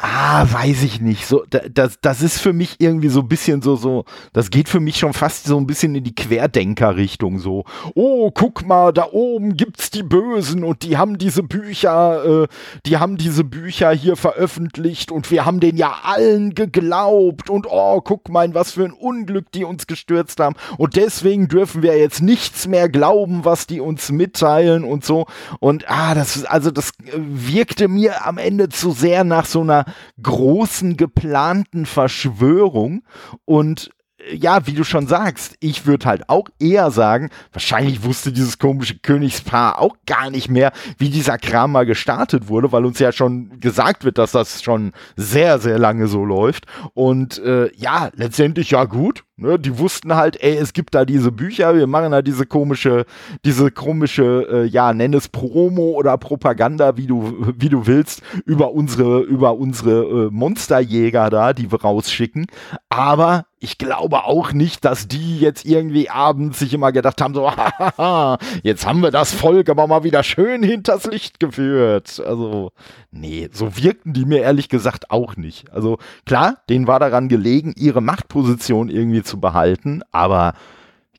[0.02, 1.26] Ah, weiß ich nicht.
[1.26, 4.80] So, das, das ist für mich irgendwie so ein bisschen so, so, das geht für
[4.80, 7.38] mich schon fast so ein bisschen in die Querdenker-Richtung.
[7.38, 12.48] So, oh, guck mal, da oben gibt's die Bösen und die haben diese Bücher, äh,
[12.86, 18.00] die haben diese Bücher hier veröffentlicht und wir haben den ja allen geglaubt und oh,
[18.00, 21.98] guck mal, in was für ein Unglück die uns gestürzt haben und deswegen dürfen wir
[21.98, 25.26] jetzt nichts mehr glauben, was die uns mitteilen und so.
[25.58, 29.84] Und ah, das, also das wirkte mir am Ende zu sehr nach so einer
[30.22, 33.03] großen geplanten Verschwörung
[33.44, 38.33] und äh, ja, wie du schon sagst, ich würde halt auch eher sagen, wahrscheinlich wusste
[38.33, 42.98] dieses komische Königspaar auch gar nicht mehr, wie dieser Kram mal gestartet wurde, weil uns
[42.98, 46.66] ja schon gesagt wird, dass das schon sehr, sehr lange so läuft.
[46.94, 51.33] Und äh, ja, letztendlich ja gut, Ne, die wussten halt, ey, es gibt da diese
[51.33, 53.07] Bücher, wir machen da diese komische,
[53.46, 58.72] diese komische, äh, ja, nenn es Promo oder Propaganda, wie du, wie du willst, über
[58.72, 62.48] unsere, über unsere äh, Monsterjäger da, die wir rausschicken.
[62.90, 67.50] Aber ich glaube auch nicht, dass die jetzt irgendwie abends sich immer gedacht haben, so,
[67.57, 72.22] hahaha, jetzt haben wir das Volk aber mal wieder schön hinters Licht geführt.
[72.26, 72.72] Also,
[73.11, 75.70] nee, so wirkten die mir ehrlich gesagt auch nicht.
[75.72, 80.55] Also, klar, denen war daran gelegen, ihre Machtposition irgendwie zu behalten, aber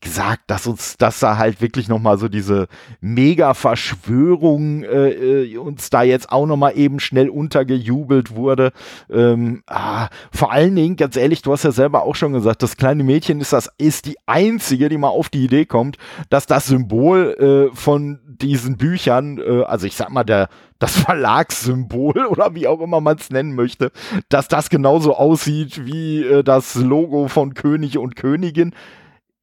[0.01, 2.67] gesagt, dass uns, dass da halt wirklich nochmal so diese
[3.01, 8.71] Mega-Verschwörung äh, äh, uns da jetzt auch nochmal eben schnell untergejubelt wurde.
[9.11, 12.77] Ähm, ah, vor allen Dingen, ganz ehrlich, du hast ja selber auch schon gesagt, das
[12.77, 15.97] kleine Mädchen ist das, ist die einzige, die mal auf die Idee kommt,
[16.29, 20.49] dass das Symbol äh, von diesen Büchern, äh, also ich sag mal, der,
[20.81, 23.91] das Verlagssymbol oder wie auch immer man es nennen möchte,
[24.29, 28.73] dass das genauso aussieht wie äh, das Logo von König und Königin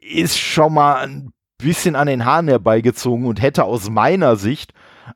[0.00, 4.72] ist schon mal ein bisschen an den Haaren herbeigezogen und hätte aus meiner Sicht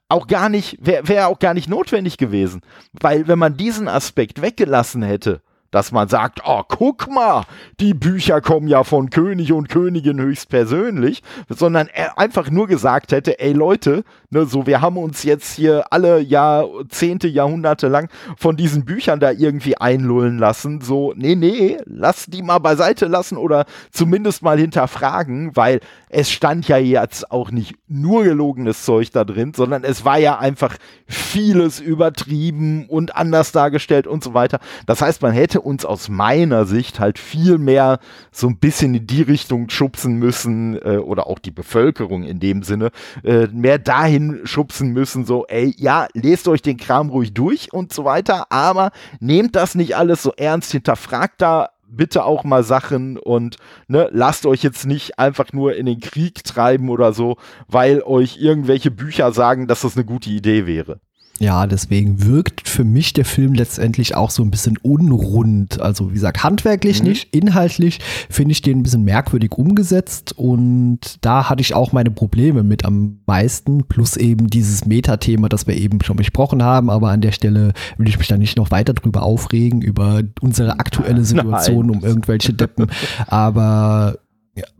[0.09, 2.63] auch gar nicht, wäre wär auch gar nicht notwendig gewesen.
[2.93, 7.43] Weil wenn man diesen Aspekt weggelassen hätte, dass man sagt, oh, guck mal,
[7.81, 13.41] die Bücher kommen ja von König und Königin höchstpersönlich, sondern er einfach nur gesagt hätte,
[13.41, 18.85] ey Leute, ne, so wir haben uns jetzt hier alle Jahrzehnte, Jahrhunderte lang von diesen
[18.85, 24.43] Büchern da irgendwie einlullen lassen, so, nee, nee, lass die mal beiseite lassen oder zumindest
[24.43, 25.81] mal hinterfragen, weil
[26.11, 30.39] es stand ja jetzt auch nicht nur gelogenes Zeug da drin, sondern es war ja
[30.39, 34.61] einfach vieles übertrieben und anders dargestellt und so weiter.
[34.87, 37.99] Das heißt, man hätte uns aus meiner Sicht halt viel mehr
[38.31, 42.63] so ein bisschen in die Richtung schubsen müssen äh, oder auch die Bevölkerung in dem
[42.63, 42.91] Sinne
[43.25, 47.93] äh, mehr dahin schubsen müssen, so ey, ja, lest euch den Kram ruhig durch und
[47.93, 53.19] so weiter, aber nehmt das nicht alles so ernst, hinterfragt da bitte auch mal Sachen
[53.19, 57.37] und ne, lasst euch jetzt nicht einfach nur in den Krieg treiben oder so,
[57.69, 61.01] weil euch irgendwelche Bücher sagen, dass das eine gute Idee wäre.
[61.43, 65.81] Ja, deswegen wirkt für mich der Film letztendlich auch so ein bisschen unrund.
[65.81, 67.09] Also wie gesagt, handwerklich mhm.
[67.09, 67.99] nicht, inhaltlich
[68.31, 72.85] finde ich den ein bisschen merkwürdig umgesetzt und da hatte ich auch meine Probleme mit
[72.85, 77.33] am meisten, plus eben dieses Metathema, das wir eben schon besprochen haben, aber an der
[77.33, 81.97] Stelle will ich mich da nicht noch weiter drüber aufregen, über unsere aktuelle Situation Nein.
[81.97, 82.87] um irgendwelche Deppen.
[83.27, 84.17] Aber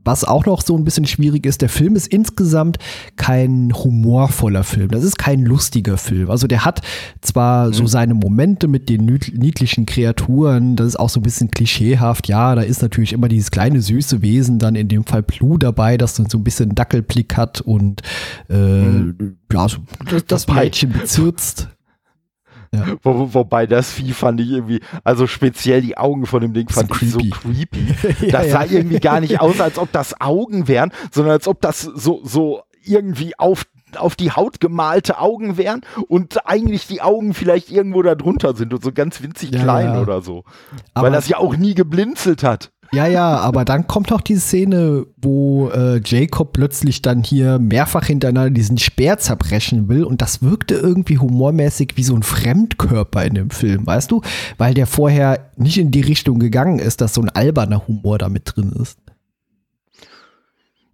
[0.05, 2.79] was auch noch so ein bisschen schwierig ist, der Film ist insgesamt
[3.17, 4.91] kein humorvoller Film.
[4.91, 6.31] Das ist kein lustiger Film.
[6.31, 6.83] Also der hat
[7.23, 7.73] zwar mhm.
[7.73, 12.29] so seine Momente mit den niedlichen Kreaturen, das ist auch so ein bisschen klischeehaft.
[12.29, 15.97] Ja, da ist natürlich immer dieses kleine süße Wesen, dann in dem Fall Plu dabei,
[15.97, 18.03] das dann so ein bisschen Dackelblick hat und
[18.51, 19.39] äh, mhm.
[19.51, 19.79] ja, so
[20.11, 21.69] das, das Peitchen bezirzt.
[22.75, 22.87] Ja.
[23.03, 26.89] Wo, wobei das Vieh fand ich irgendwie, also speziell die Augen von dem Ding fand
[26.89, 27.31] so ich creepy.
[27.31, 28.31] so creepy.
[28.33, 28.73] Das ja, sah ja.
[28.79, 32.63] irgendwie gar nicht aus, als ob das Augen wären, sondern als ob das so, so
[32.85, 33.65] irgendwie auf
[33.97, 38.73] auf die Haut gemalte Augen wären und eigentlich die Augen vielleicht irgendwo da drunter sind
[38.73, 40.45] und so ganz winzig klein oder so.
[40.95, 42.73] Aber Weil das ja auch nie geblinzelt hat.
[42.95, 48.05] Ja, ja, aber dann kommt noch die Szene, wo äh, Jacob plötzlich dann hier mehrfach
[48.05, 53.33] hintereinander diesen Speer zerbrechen will und das wirkte irgendwie humormäßig wie so ein Fremdkörper in
[53.33, 54.21] dem Film, weißt du?
[54.59, 58.29] Weil der vorher nicht in die Richtung gegangen ist, dass so ein alberner Humor da
[58.29, 58.99] mit drin ist.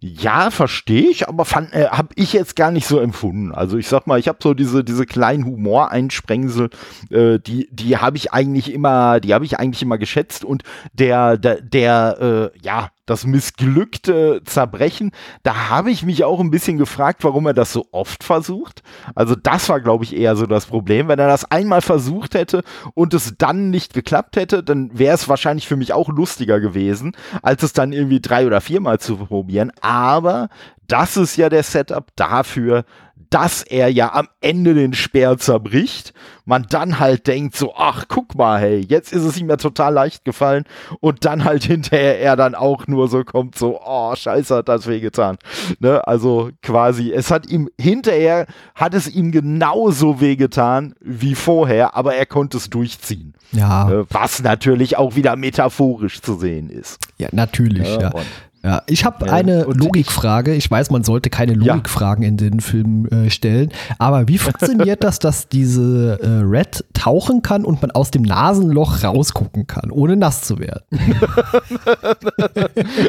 [0.01, 3.51] Ja, verstehe ich, aber äh, habe ich jetzt gar nicht so empfunden.
[3.51, 6.69] Also ich sag mal, ich habe so diese diese kleinen Humoreinsprengsel,
[7.09, 11.37] äh, die die habe ich eigentlich immer, die habe ich eigentlich immer geschätzt und der
[11.37, 15.11] der der äh, ja das missglückte Zerbrechen,
[15.43, 18.83] da habe ich mich auch ein bisschen gefragt, warum er das so oft versucht.
[19.15, 21.07] Also das war, glaube ich, eher so das Problem.
[21.07, 25.27] Wenn er das einmal versucht hätte und es dann nicht geklappt hätte, dann wäre es
[25.27, 29.71] wahrscheinlich für mich auch lustiger gewesen, als es dann irgendwie drei oder viermal zu probieren.
[29.81, 30.49] Aber
[30.87, 32.83] das ist ja der Setup dafür,
[33.29, 36.13] dass er ja am Ende den Speer zerbricht,
[36.45, 39.93] man dann halt denkt so, ach, guck mal, hey, jetzt ist es ihm ja total
[39.93, 40.65] leicht gefallen
[40.99, 44.87] und dann halt hinterher er dann auch nur so kommt so, oh, scheiße, hat das
[44.87, 45.37] wehgetan.
[45.79, 46.05] Ne?
[46.07, 52.25] Also quasi, es hat ihm hinterher, hat es ihm genauso wehgetan wie vorher, aber er
[52.25, 53.35] konnte es durchziehen.
[53.51, 53.85] Ja.
[53.85, 54.05] Ne?
[54.09, 56.99] Was natürlich auch wieder metaphorisch zu sehen ist.
[57.17, 58.01] Ja, natürlich, ja.
[58.01, 58.11] ja.
[58.63, 60.53] Ja, ich habe ja, eine Logikfrage.
[60.53, 62.29] Ich weiß, man sollte keine Logikfragen ja.
[62.29, 67.63] in den Film äh, stellen, aber wie funktioniert das, dass diese äh, Red tauchen kann
[67.63, 70.83] und man aus dem Nasenloch rausgucken kann, ohne nass zu werden?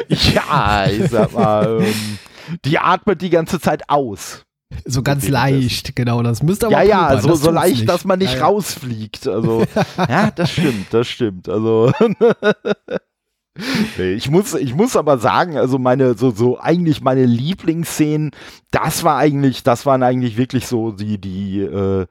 [0.07, 2.17] ja, ich sag mal, ähm,
[2.63, 4.45] die atmet die ganze Zeit aus.
[4.85, 5.95] So ganz leicht, das.
[5.95, 6.23] genau.
[6.23, 6.83] Das müsste aber.
[6.83, 7.89] Ja, ja, so, so leicht, nicht.
[7.89, 8.45] dass man nicht ja.
[8.45, 9.27] rausfliegt.
[9.27, 9.65] Also,
[9.97, 11.49] ja, das stimmt, das stimmt.
[11.49, 11.91] Also.
[13.97, 18.31] ich muss, ich muss aber sagen, also meine, so, so eigentlich meine Lieblingsszenen,
[18.71, 22.05] das war eigentlich, das waren eigentlich wirklich so die, die, äh,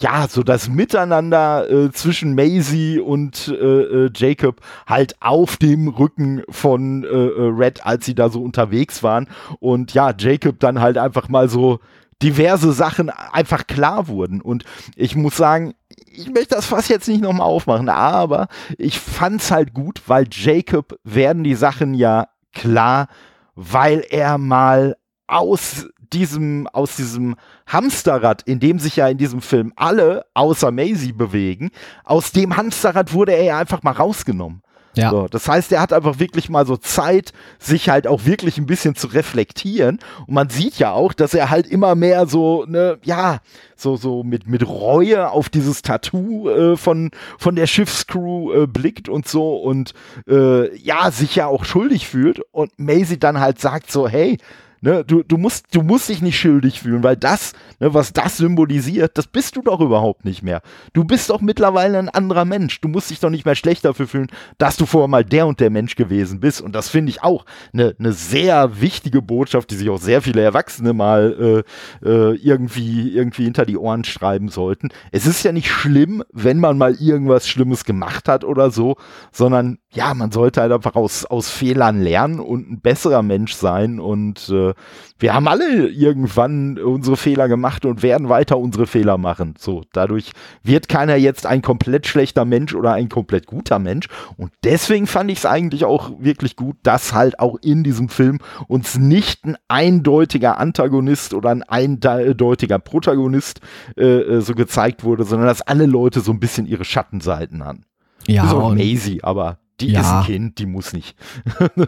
[0.00, 6.42] ja, so das Miteinander äh, zwischen Maisie und äh, äh, Jacob halt auf dem Rücken
[6.48, 9.28] von äh, äh, Red, als sie da so unterwegs waren.
[9.60, 11.78] Und ja, Jacob dann halt einfach mal so
[12.22, 14.40] diverse Sachen einfach klar wurden.
[14.40, 14.64] Und
[14.96, 15.74] ich muss sagen,
[16.16, 18.48] ich möchte das Fass jetzt nicht nochmal aufmachen, aber
[18.78, 23.08] ich fand's halt gut, weil Jacob werden die Sachen ja klar,
[23.54, 24.96] weil er mal
[25.26, 27.34] aus diesem, aus diesem
[27.66, 31.70] Hamsterrad, in dem sich ja in diesem Film alle außer Maisie bewegen,
[32.04, 34.62] aus dem Hamsterrad wurde er ja einfach mal rausgenommen.
[34.96, 35.10] Ja.
[35.10, 38.66] So, das heißt, er hat einfach wirklich mal so Zeit, sich halt auch wirklich ein
[38.66, 39.98] bisschen zu reflektieren.
[40.26, 43.40] Und man sieht ja auch, dass er halt immer mehr so, ne, ja,
[43.76, 49.08] so, so mit, mit Reue auf dieses Tattoo äh, von, von der Schiffscrew äh, blickt
[49.08, 49.94] und so und
[50.28, 52.40] äh, ja, sich ja auch schuldig fühlt.
[52.52, 54.38] Und Maisie dann halt sagt so, hey,
[54.84, 58.36] Ne, du, du, musst, du musst dich nicht schuldig fühlen, weil das, ne, was das
[58.36, 60.60] symbolisiert, das bist du doch überhaupt nicht mehr.
[60.92, 62.82] Du bist doch mittlerweile ein anderer Mensch.
[62.82, 64.26] Du musst dich doch nicht mehr schlecht dafür fühlen,
[64.58, 66.60] dass du vorher mal der und der Mensch gewesen bist.
[66.60, 70.42] Und das finde ich auch eine ne sehr wichtige Botschaft, die sich auch sehr viele
[70.42, 71.64] Erwachsene mal
[72.04, 74.90] äh, äh, irgendwie, irgendwie hinter die Ohren schreiben sollten.
[75.12, 78.96] Es ist ja nicht schlimm, wenn man mal irgendwas Schlimmes gemacht hat oder so,
[79.32, 83.98] sondern ja, man sollte halt einfach aus, aus Fehlern lernen und ein besserer Mensch sein
[83.98, 84.73] und äh,
[85.18, 89.54] wir haben alle irgendwann unsere Fehler gemacht und werden weiter unsere Fehler machen.
[89.58, 94.08] So, dadurch wird keiner jetzt ein komplett schlechter Mensch oder ein komplett guter Mensch.
[94.36, 98.38] Und deswegen fand ich es eigentlich auch wirklich gut, dass halt auch in diesem Film
[98.66, 103.60] uns nicht ein eindeutiger Antagonist oder ein eindeutiger Protagonist
[103.96, 107.84] äh, äh so gezeigt wurde, sondern dass alle Leute so ein bisschen ihre Schattenseiten haben.
[108.26, 110.00] Ja, auf Maisie, aber die ja.
[110.00, 111.16] ist ein Kind, die muss nicht.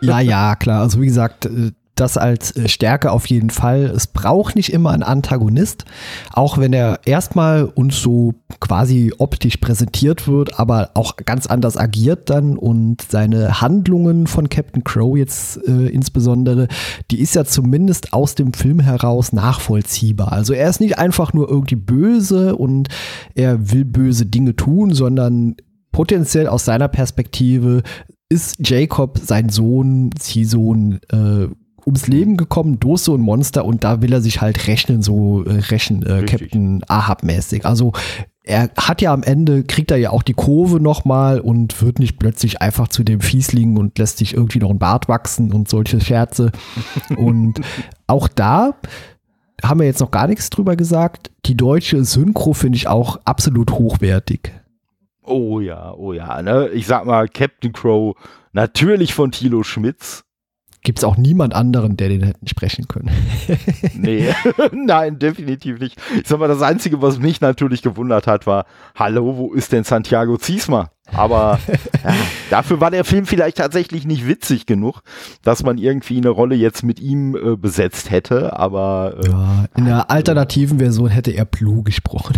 [0.00, 0.82] ja, ja, klar.
[0.82, 3.84] Also wie gesagt, äh, das als äh, Stärke auf jeden Fall.
[3.84, 5.84] Es braucht nicht immer einen Antagonist,
[6.32, 12.30] auch wenn er erstmal uns so quasi optisch präsentiert wird, aber auch ganz anders agiert
[12.30, 16.68] dann und seine Handlungen von Captain Crow jetzt äh, insbesondere,
[17.10, 20.32] die ist ja zumindest aus dem Film heraus nachvollziehbar.
[20.32, 22.88] Also er ist nicht einfach nur irgendwie böse und
[23.34, 25.56] er will böse Dinge tun, sondern
[25.92, 27.82] potenziell aus seiner Perspektive
[28.28, 31.48] ist Jacob sein Sohn, Ziehsohn, äh,
[31.86, 35.58] ums Leben gekommen so ein Monster und da will er sich halt rechnen, so äh,
[35.70, 37.64] rächen, äh, Captain Ahab-mäßig.
[37.64, 37.92] Also
[38.42, 42.18] er hat ja am Ende, kriegt er ja auch die Kurve nochmal und wird nicht
[42.18, 46.00] plötzlich einfach zu dem Fiesling und lässt sich irgendwie noch ein Bart wachsen und solche
[46.00, 46.52] Scherze.
[47.16, 47.60] und
[48.06, 48.74] auch da
[49.64, 51.30] haben wir jetzt noch gar nichts drüber gesagt.
[51.46, 54.52] Die deutsche Synchro finde ich auch absolut hochwertig.
[55.22, 56.40] Oh ja, oh ja.
[56.42, 56.68] Ne?
[56.68, 58.16] Ich sag mal, Captain Crow,
[58.52, 60.25] natürlich von Thilo Schmitz.
[60.86, 63.10] Gibt es auch niemand anderen, der den hätten sprechen können.
[63.94, 64.32] nee,
[64.72, 66.00] nein, definitiv nicht.
[66.14, 69.82] Ich sag mal, das Einzige, was mich natürlich gewundert hat, war, hallo, wo ist denn
[69.82, 70.92] Santiago Ziesma?
[71.12, 71.58] Aber
[72.04, 72.14] ja,
[72.50, 75.02] dafür war der Film vielleicht tatsächlich nicht witzig genug,
[75.42, 78.58] dass man irgendwie eine Rolle jetzt mit ihm äh, besetzt hätte.
[78.58, 82.36] Aber äh, ja, in der alternativen Version hätte er Blue gesprochen.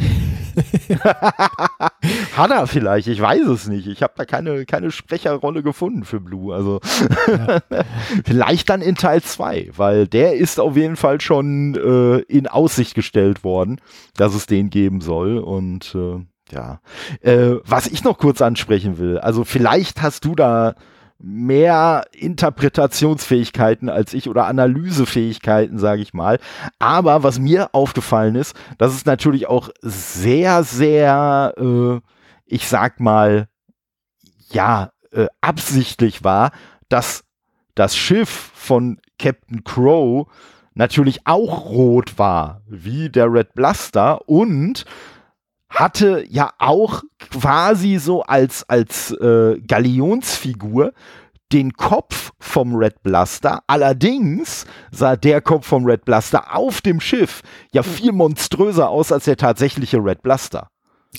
[2.37, 3.87] Hat er vielleicht, ich weiß es nicht.
[3.87, 6.55] Ich habe da keine, keine Sprecherrolle gefunden für Blue.
[6.55, 6.81] Also
[7.27, 7.61] ja.
[8.25, 12.95] vielleicht dann in Teil 2, weil der ist auf jeden Fall schon äh, in Aussicht
[12.95, 13.81] gestellt worden,
[14.17, 15.39] dass es den geben soll.
[15.39, 16.81] Und äh, ja.
[17.21, 20.75] Äh, was ich noch kurz ansprechen will, also vielleicht hast du da
[21.21, 26.39] mehr Interpretationsfähigkeiten als ich oder Analysefähigkeiten, sage ich mal.
[26.79, 32.01] Aber was mir aufgefallen ist, dass es natürlich auch sehr, sehr, äh,
[32.47, 33.49] ich sag mal,
[34.51, 36.53] ja, äh, absichtlich war,
[36.89, 37.25] dass
[37.75, 40.29] das Schiff von Captain Crow
[40.75, 44.85] natürlich auch rot war, wie der Red Blaster und
[45.69, 50.93] hatte ja auch quasi so als, als äh, Galionsfigur
[51.53, 53.63] den Kopf vom Red Blaster.
[53.67, 57.43] Allerdings sah der Kopf vom Red Blaster auf dem Schiff
[57.73, 60.71] ja viel monströser aus als der tatsächliche Red Blaster.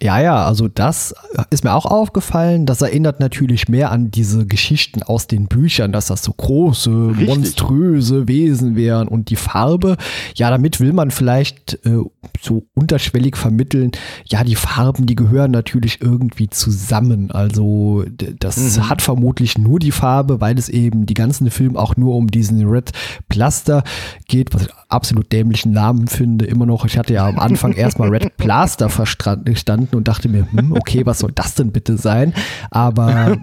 [0.02, 1.14] Ja, ja, also das
[1.50, 2.66] ist mir auch aufgefallen.
[2.66, 7.28] Das erinnert natürlich mehr an diese Geschichten aus den Büchern, dass das so große, Richtig.
[7.28, 9.98] monströse Wesen wären und die Farbe.
[10.36, 11.98] Ja, damit will man vielleicht äh,
[12.40, 13.92] so unterschwellig vermitteln,
[14.26, 17.32] ja, die Farben, die gehören natürlich irgendwie zusammen.
[17.32, 18.06] Also
[18.40, 18.90] das mhm.
[18.90, 22.66] hat vermutlich nur die Farbe, weil es eben die ganzen Film auch nur um diesen
[22.66, 22.92] Red
[23.28, 23.84] Plaster
[24.30, 26.46] geht, was ich absolut dämlichen Namen finde.
[26.46, 30.48] Immer noch, ich hatte ja am Anfang erstmal Red Plaster verstanden verstanden und dachte mir,
[30.52, 32.34] hm, okay, was soll das denn bitte sein?
[32.72, 33.38] Aber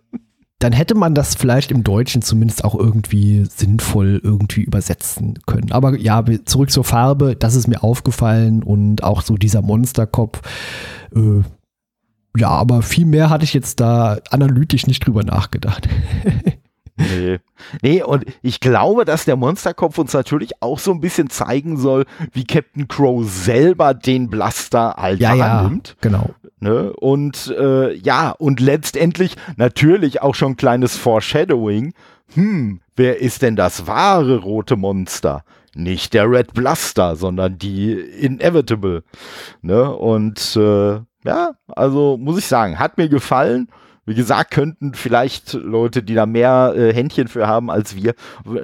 [0.58, 5.72] dann hätte man das vielleicht im Deutschen zumindest auch irgendwie sinnvoll irgendwie übersetzen können.
[5.72, 10.40] Aber ja, zurück zur Farbe, das ist mir aufgefallen und auch so dieser Monsterkopf.
[11.14, 11.42] Äh,
[12.36, 15.88] ja, aber viel mehr hatte ich jetzt da analytisch nicht drüber nachgedacht.
[17.10, 17.38] Nee.
[17.82, 22.06] Nee, und ich glaube, dass der Monsterkopf uns natürlich auch so ein bisschen zeigen soll,
[22.32, 25.88] wie Captain Crow selber den Blaster halt ja, annimmt.
[25.88, 26.30] Ja, genau.
[26.60, 26.92] Ne?
[26.92, 31.92] Und äh, ja, und letztendlich natürlich auch schon kleines Foreshadowing.
[32.34, 35.44] Hm, wer ist denn das wahre rote Monster?
[35.74, 39.04] Nicht der Red Blaster, sondern die Inevitable.
[39.62, 39.90] Ne?
[39.90, 43.68] Und äh, ja, also muss ich sagen, hat mir gefallen.
[44.04, 48.14] Wie gesagt, könnten vielleicht Leute, die da mehr äh, Händchen für haben als wir,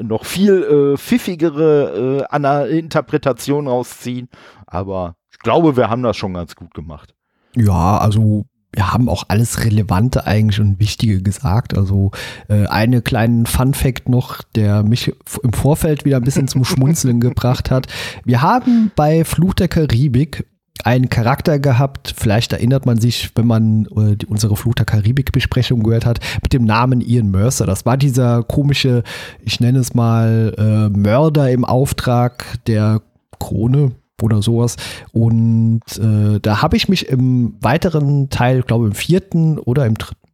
[0.02, 0.62] noch viel
[0.94, 4.28] äh, pfiffigere äh, Interpretationen rausziehen.
[4.66, 7.14] Aber ich glaube, wir haben das schon ganz gut gemacht.
[7.54, 11.76] Ja, also wir haben auch alles Relevante eigentlich und Wichtige gesagt.
[11.76, 12.10] Also
[12.48, 15.12] äh, einen kleinen Fun Fact noch, der mich
[15.42, 17.86] im Vorfeld wieder ein bisschen zum Schmunzeln gebracht hat.
[18.24, 20.44] Wir haben bei Fluch der Karibik
[20.84, 25.82] einen Charakter gehabt, vielleicht erinnert man sich, wenn man äh, die, unsere Flut der Karibik-Besprechung
[25.82, 27.66] gehört hat, mit dem Namen Ian Mercer.
[27.66, 29.02] Das war dieser komische,
[29.44, 33.02] ich nenne es mal, äh, Mörder im Auftrag der
[33.38, 34.76] Krone oder sowas.
[35.12, 40.27] Und äh, da habe ich mich im weiteren Teil, glaube im vierten oder im dritten,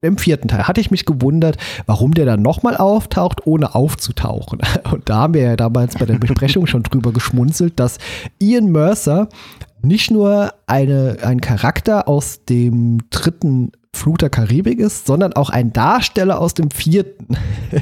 [0.00, 4.60] Im vierten Teil hatte ich mich gewundert, warum der dann nochmal auftaucht, ohne aufzutauchen.
[4.90, 7.98] Und da haben wir ja damals bei der Besprechung schon drüber geschmunzelt, dass
[8.38, 9.28] Ian Mercer
[9.82, 15.72] nicht nur eine, ein Charakter aus dem dritten Flut der Karibik ist, sondern auch ein
[15.72, 17.36] Darsteller aus dem vierten.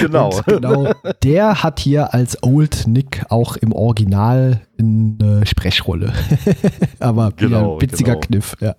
[0.00, 0.30] Genau.
[0.46, 0.92] genau.
[1.24, 6.12] Der hat hier als Old Nick auch im Original eine Sprechrolle.
[7.00, 8.20] Aber genau, ein witziger genau.
[8.20, 8.74] Kniff, ja.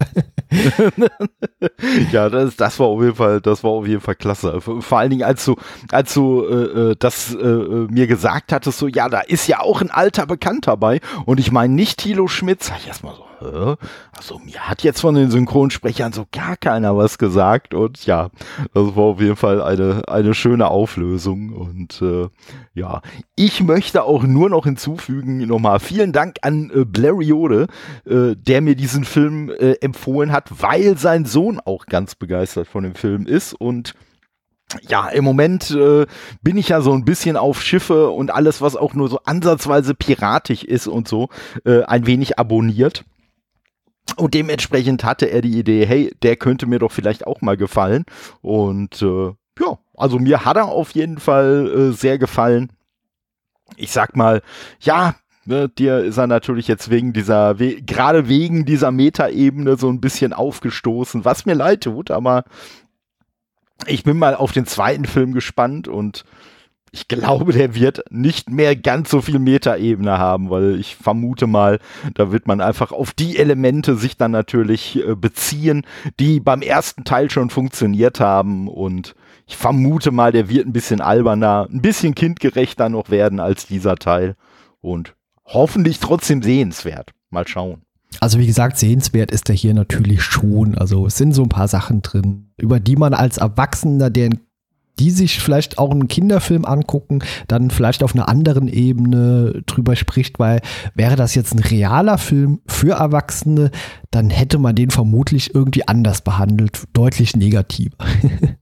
[2.11, 4.61] ja, das, das war auf jeden Fall, das war auf jeden Fall klasse.
[4.61, 5.55] Vor allen Dingen, als du,
[5.91, 9.59] als du äh, äh das äh, äh, mir gesagt hattest, so, ja, da ist ja
[9.59, 11.01] auch ein alter Bekannter bei.
[11.25, 15.15] Und ich meine nicht Thilo Schmidt, sag ich erstmal so, also mir hat jetzt von
[15.15, 18.29] den Synchronsprechern so gar keiner was gesagt und ja,
[18.73, 22.27] das war auf jeden Fall eine, eine schöne Auflösung und äh,
[22.73, 23.01] ja,
[23.35, 27.67] ich möchte auch nur noch hinzufügen, nochmal vielen Dank an äh, Blariode,
[28.05, 32.83] äh, der mir diesen Film äh, empfohlen hat, weil sein Sohn auch ganz begeistert von
[32.83, 33.93] dem Film ist und
[34.87, 36.05] ja, im Moment äh,
[36.41, 39.95] bin ich ja so ein bisschen auf Schiffe und alles, was auch nur so ansatzweise
[39.95, 41.29] piratisch ist und so,
[41.65, 43.03] äh, ein wenig abonniert.
[44.19, 48.03] Und dementsprechend hatte er die Idee, hey, der könnte mir doch vielleicht auch mal gefallen.
[48.41, 52.71] Und äh, ja, also mir hat er auf jeden Fall äh, sehr gefallen.
[53.77, 54.41] Ich sag mal,
[54.81, 55.15] ja,
[55.45, 60.01] ne, dir ist er natürlich jetzt wegen dieser, we gerade wegen dieser Metaebene so ein
[60.01, 62.43] bisschen aufgestoßen, was mir leid tut, aber
[63.87, 66.25] ich bin mal auf den zweiten Film gespannt und
[66.91, 71.79] ich glaube, der wird nicht mehr ganz so viel Metaebene haben, weil ich vermute mal,
[72.13, 75.85] da wird man einfach auf die Elemente sich dann natürlich äh, beziehen,
[76.19, 79.15] die beim ersten Teil schon funktioniert haben und
[79.47, 83.95] ich vermute mal, der wird ein bisschen alberner, ein bisschen kindgerechter noch werden als dieser
[83.95, 84.35] Teil
[84.81, 85.15] und
[85.45, 87.11] hoffentlich trotzdem sehenswert.
[87.31, 87.81] Mal schauen.
[88.19, 90.75] Also wie gesagt, sehenswert ist er hier natürlich schon.
[90.77, 94.39] Also es sind so ein paar Sachen drin, über die man als Erwachsener, der ein
[94.99, 100.39] die sich vielleicht auch einen Kinderfilm angucken, dann vielleicht auf einer anderen Ebene drüber spricht,
[100.39, 100.61] weil
[100.93, 103.71] wäre das jetzt ein realer Film für Erwachsene,
[104.11, 107.97] dann hätte man den vermutlich irgendwie anders behandelt, deutlich negativer.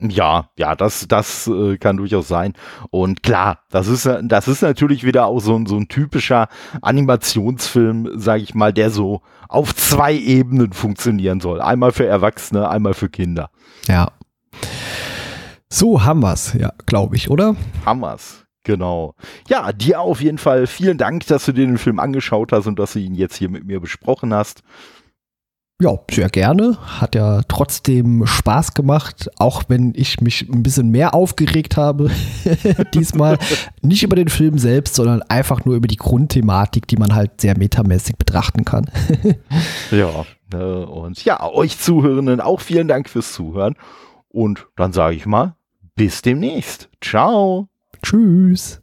[0.00, 2.52] Ja, ja, das, das äh, kann durchaus sein.
[2.90, 6.46] Und klar, das ist, das ist natürlich wieder auch so ein, so ein typischer
[6.82, 11.60] Animationsfilm, sage ich mal, der so auf zwei Ebenen funktionieren soll.
[11.60, 13.50] Einmal für Erwachsene, einmal für Kinder.
[13.88, 14.12] Ja.
[15.70, 17.54] So haben wir's, ja, glaube ich, oder?
[17.84, 18.44] Haben wir's.
[18.64, 19.14] Genau.
[19.48, 22.78] Ja, dir auf jeden Fall vielen Dank, dass du dir den Film angeschaut hast und
[22.78, 24.62] dass du ihn jetzt hier mit mir besprochen hast.
[25.80, 26.76] Ja, sehr gerne.
[27.00, 32.10] Hat ja trotzdem Spaß gemacht, auch wenn ich mich ein bisschen mehr aufgeregt habe.
[32.94, 33.38] Diesmal
[33.80, 37.56] nicht über den Film selbst, sondern einfach nur über die Grundthematik, die man halt sehr
[37.56, 38.90] metamäßig betrachten kann.
[39.92, 43.76] ja, ne, und ja, euch Zuhörenden auch vielen Dank fürs Zuhören.
[44.28, 45.54] Und dann sage ich mal,
[45.98, 46.88] bis demnächst.
[47.02, 47.68] Ciao.
[48.02, 48.80] Tschüss.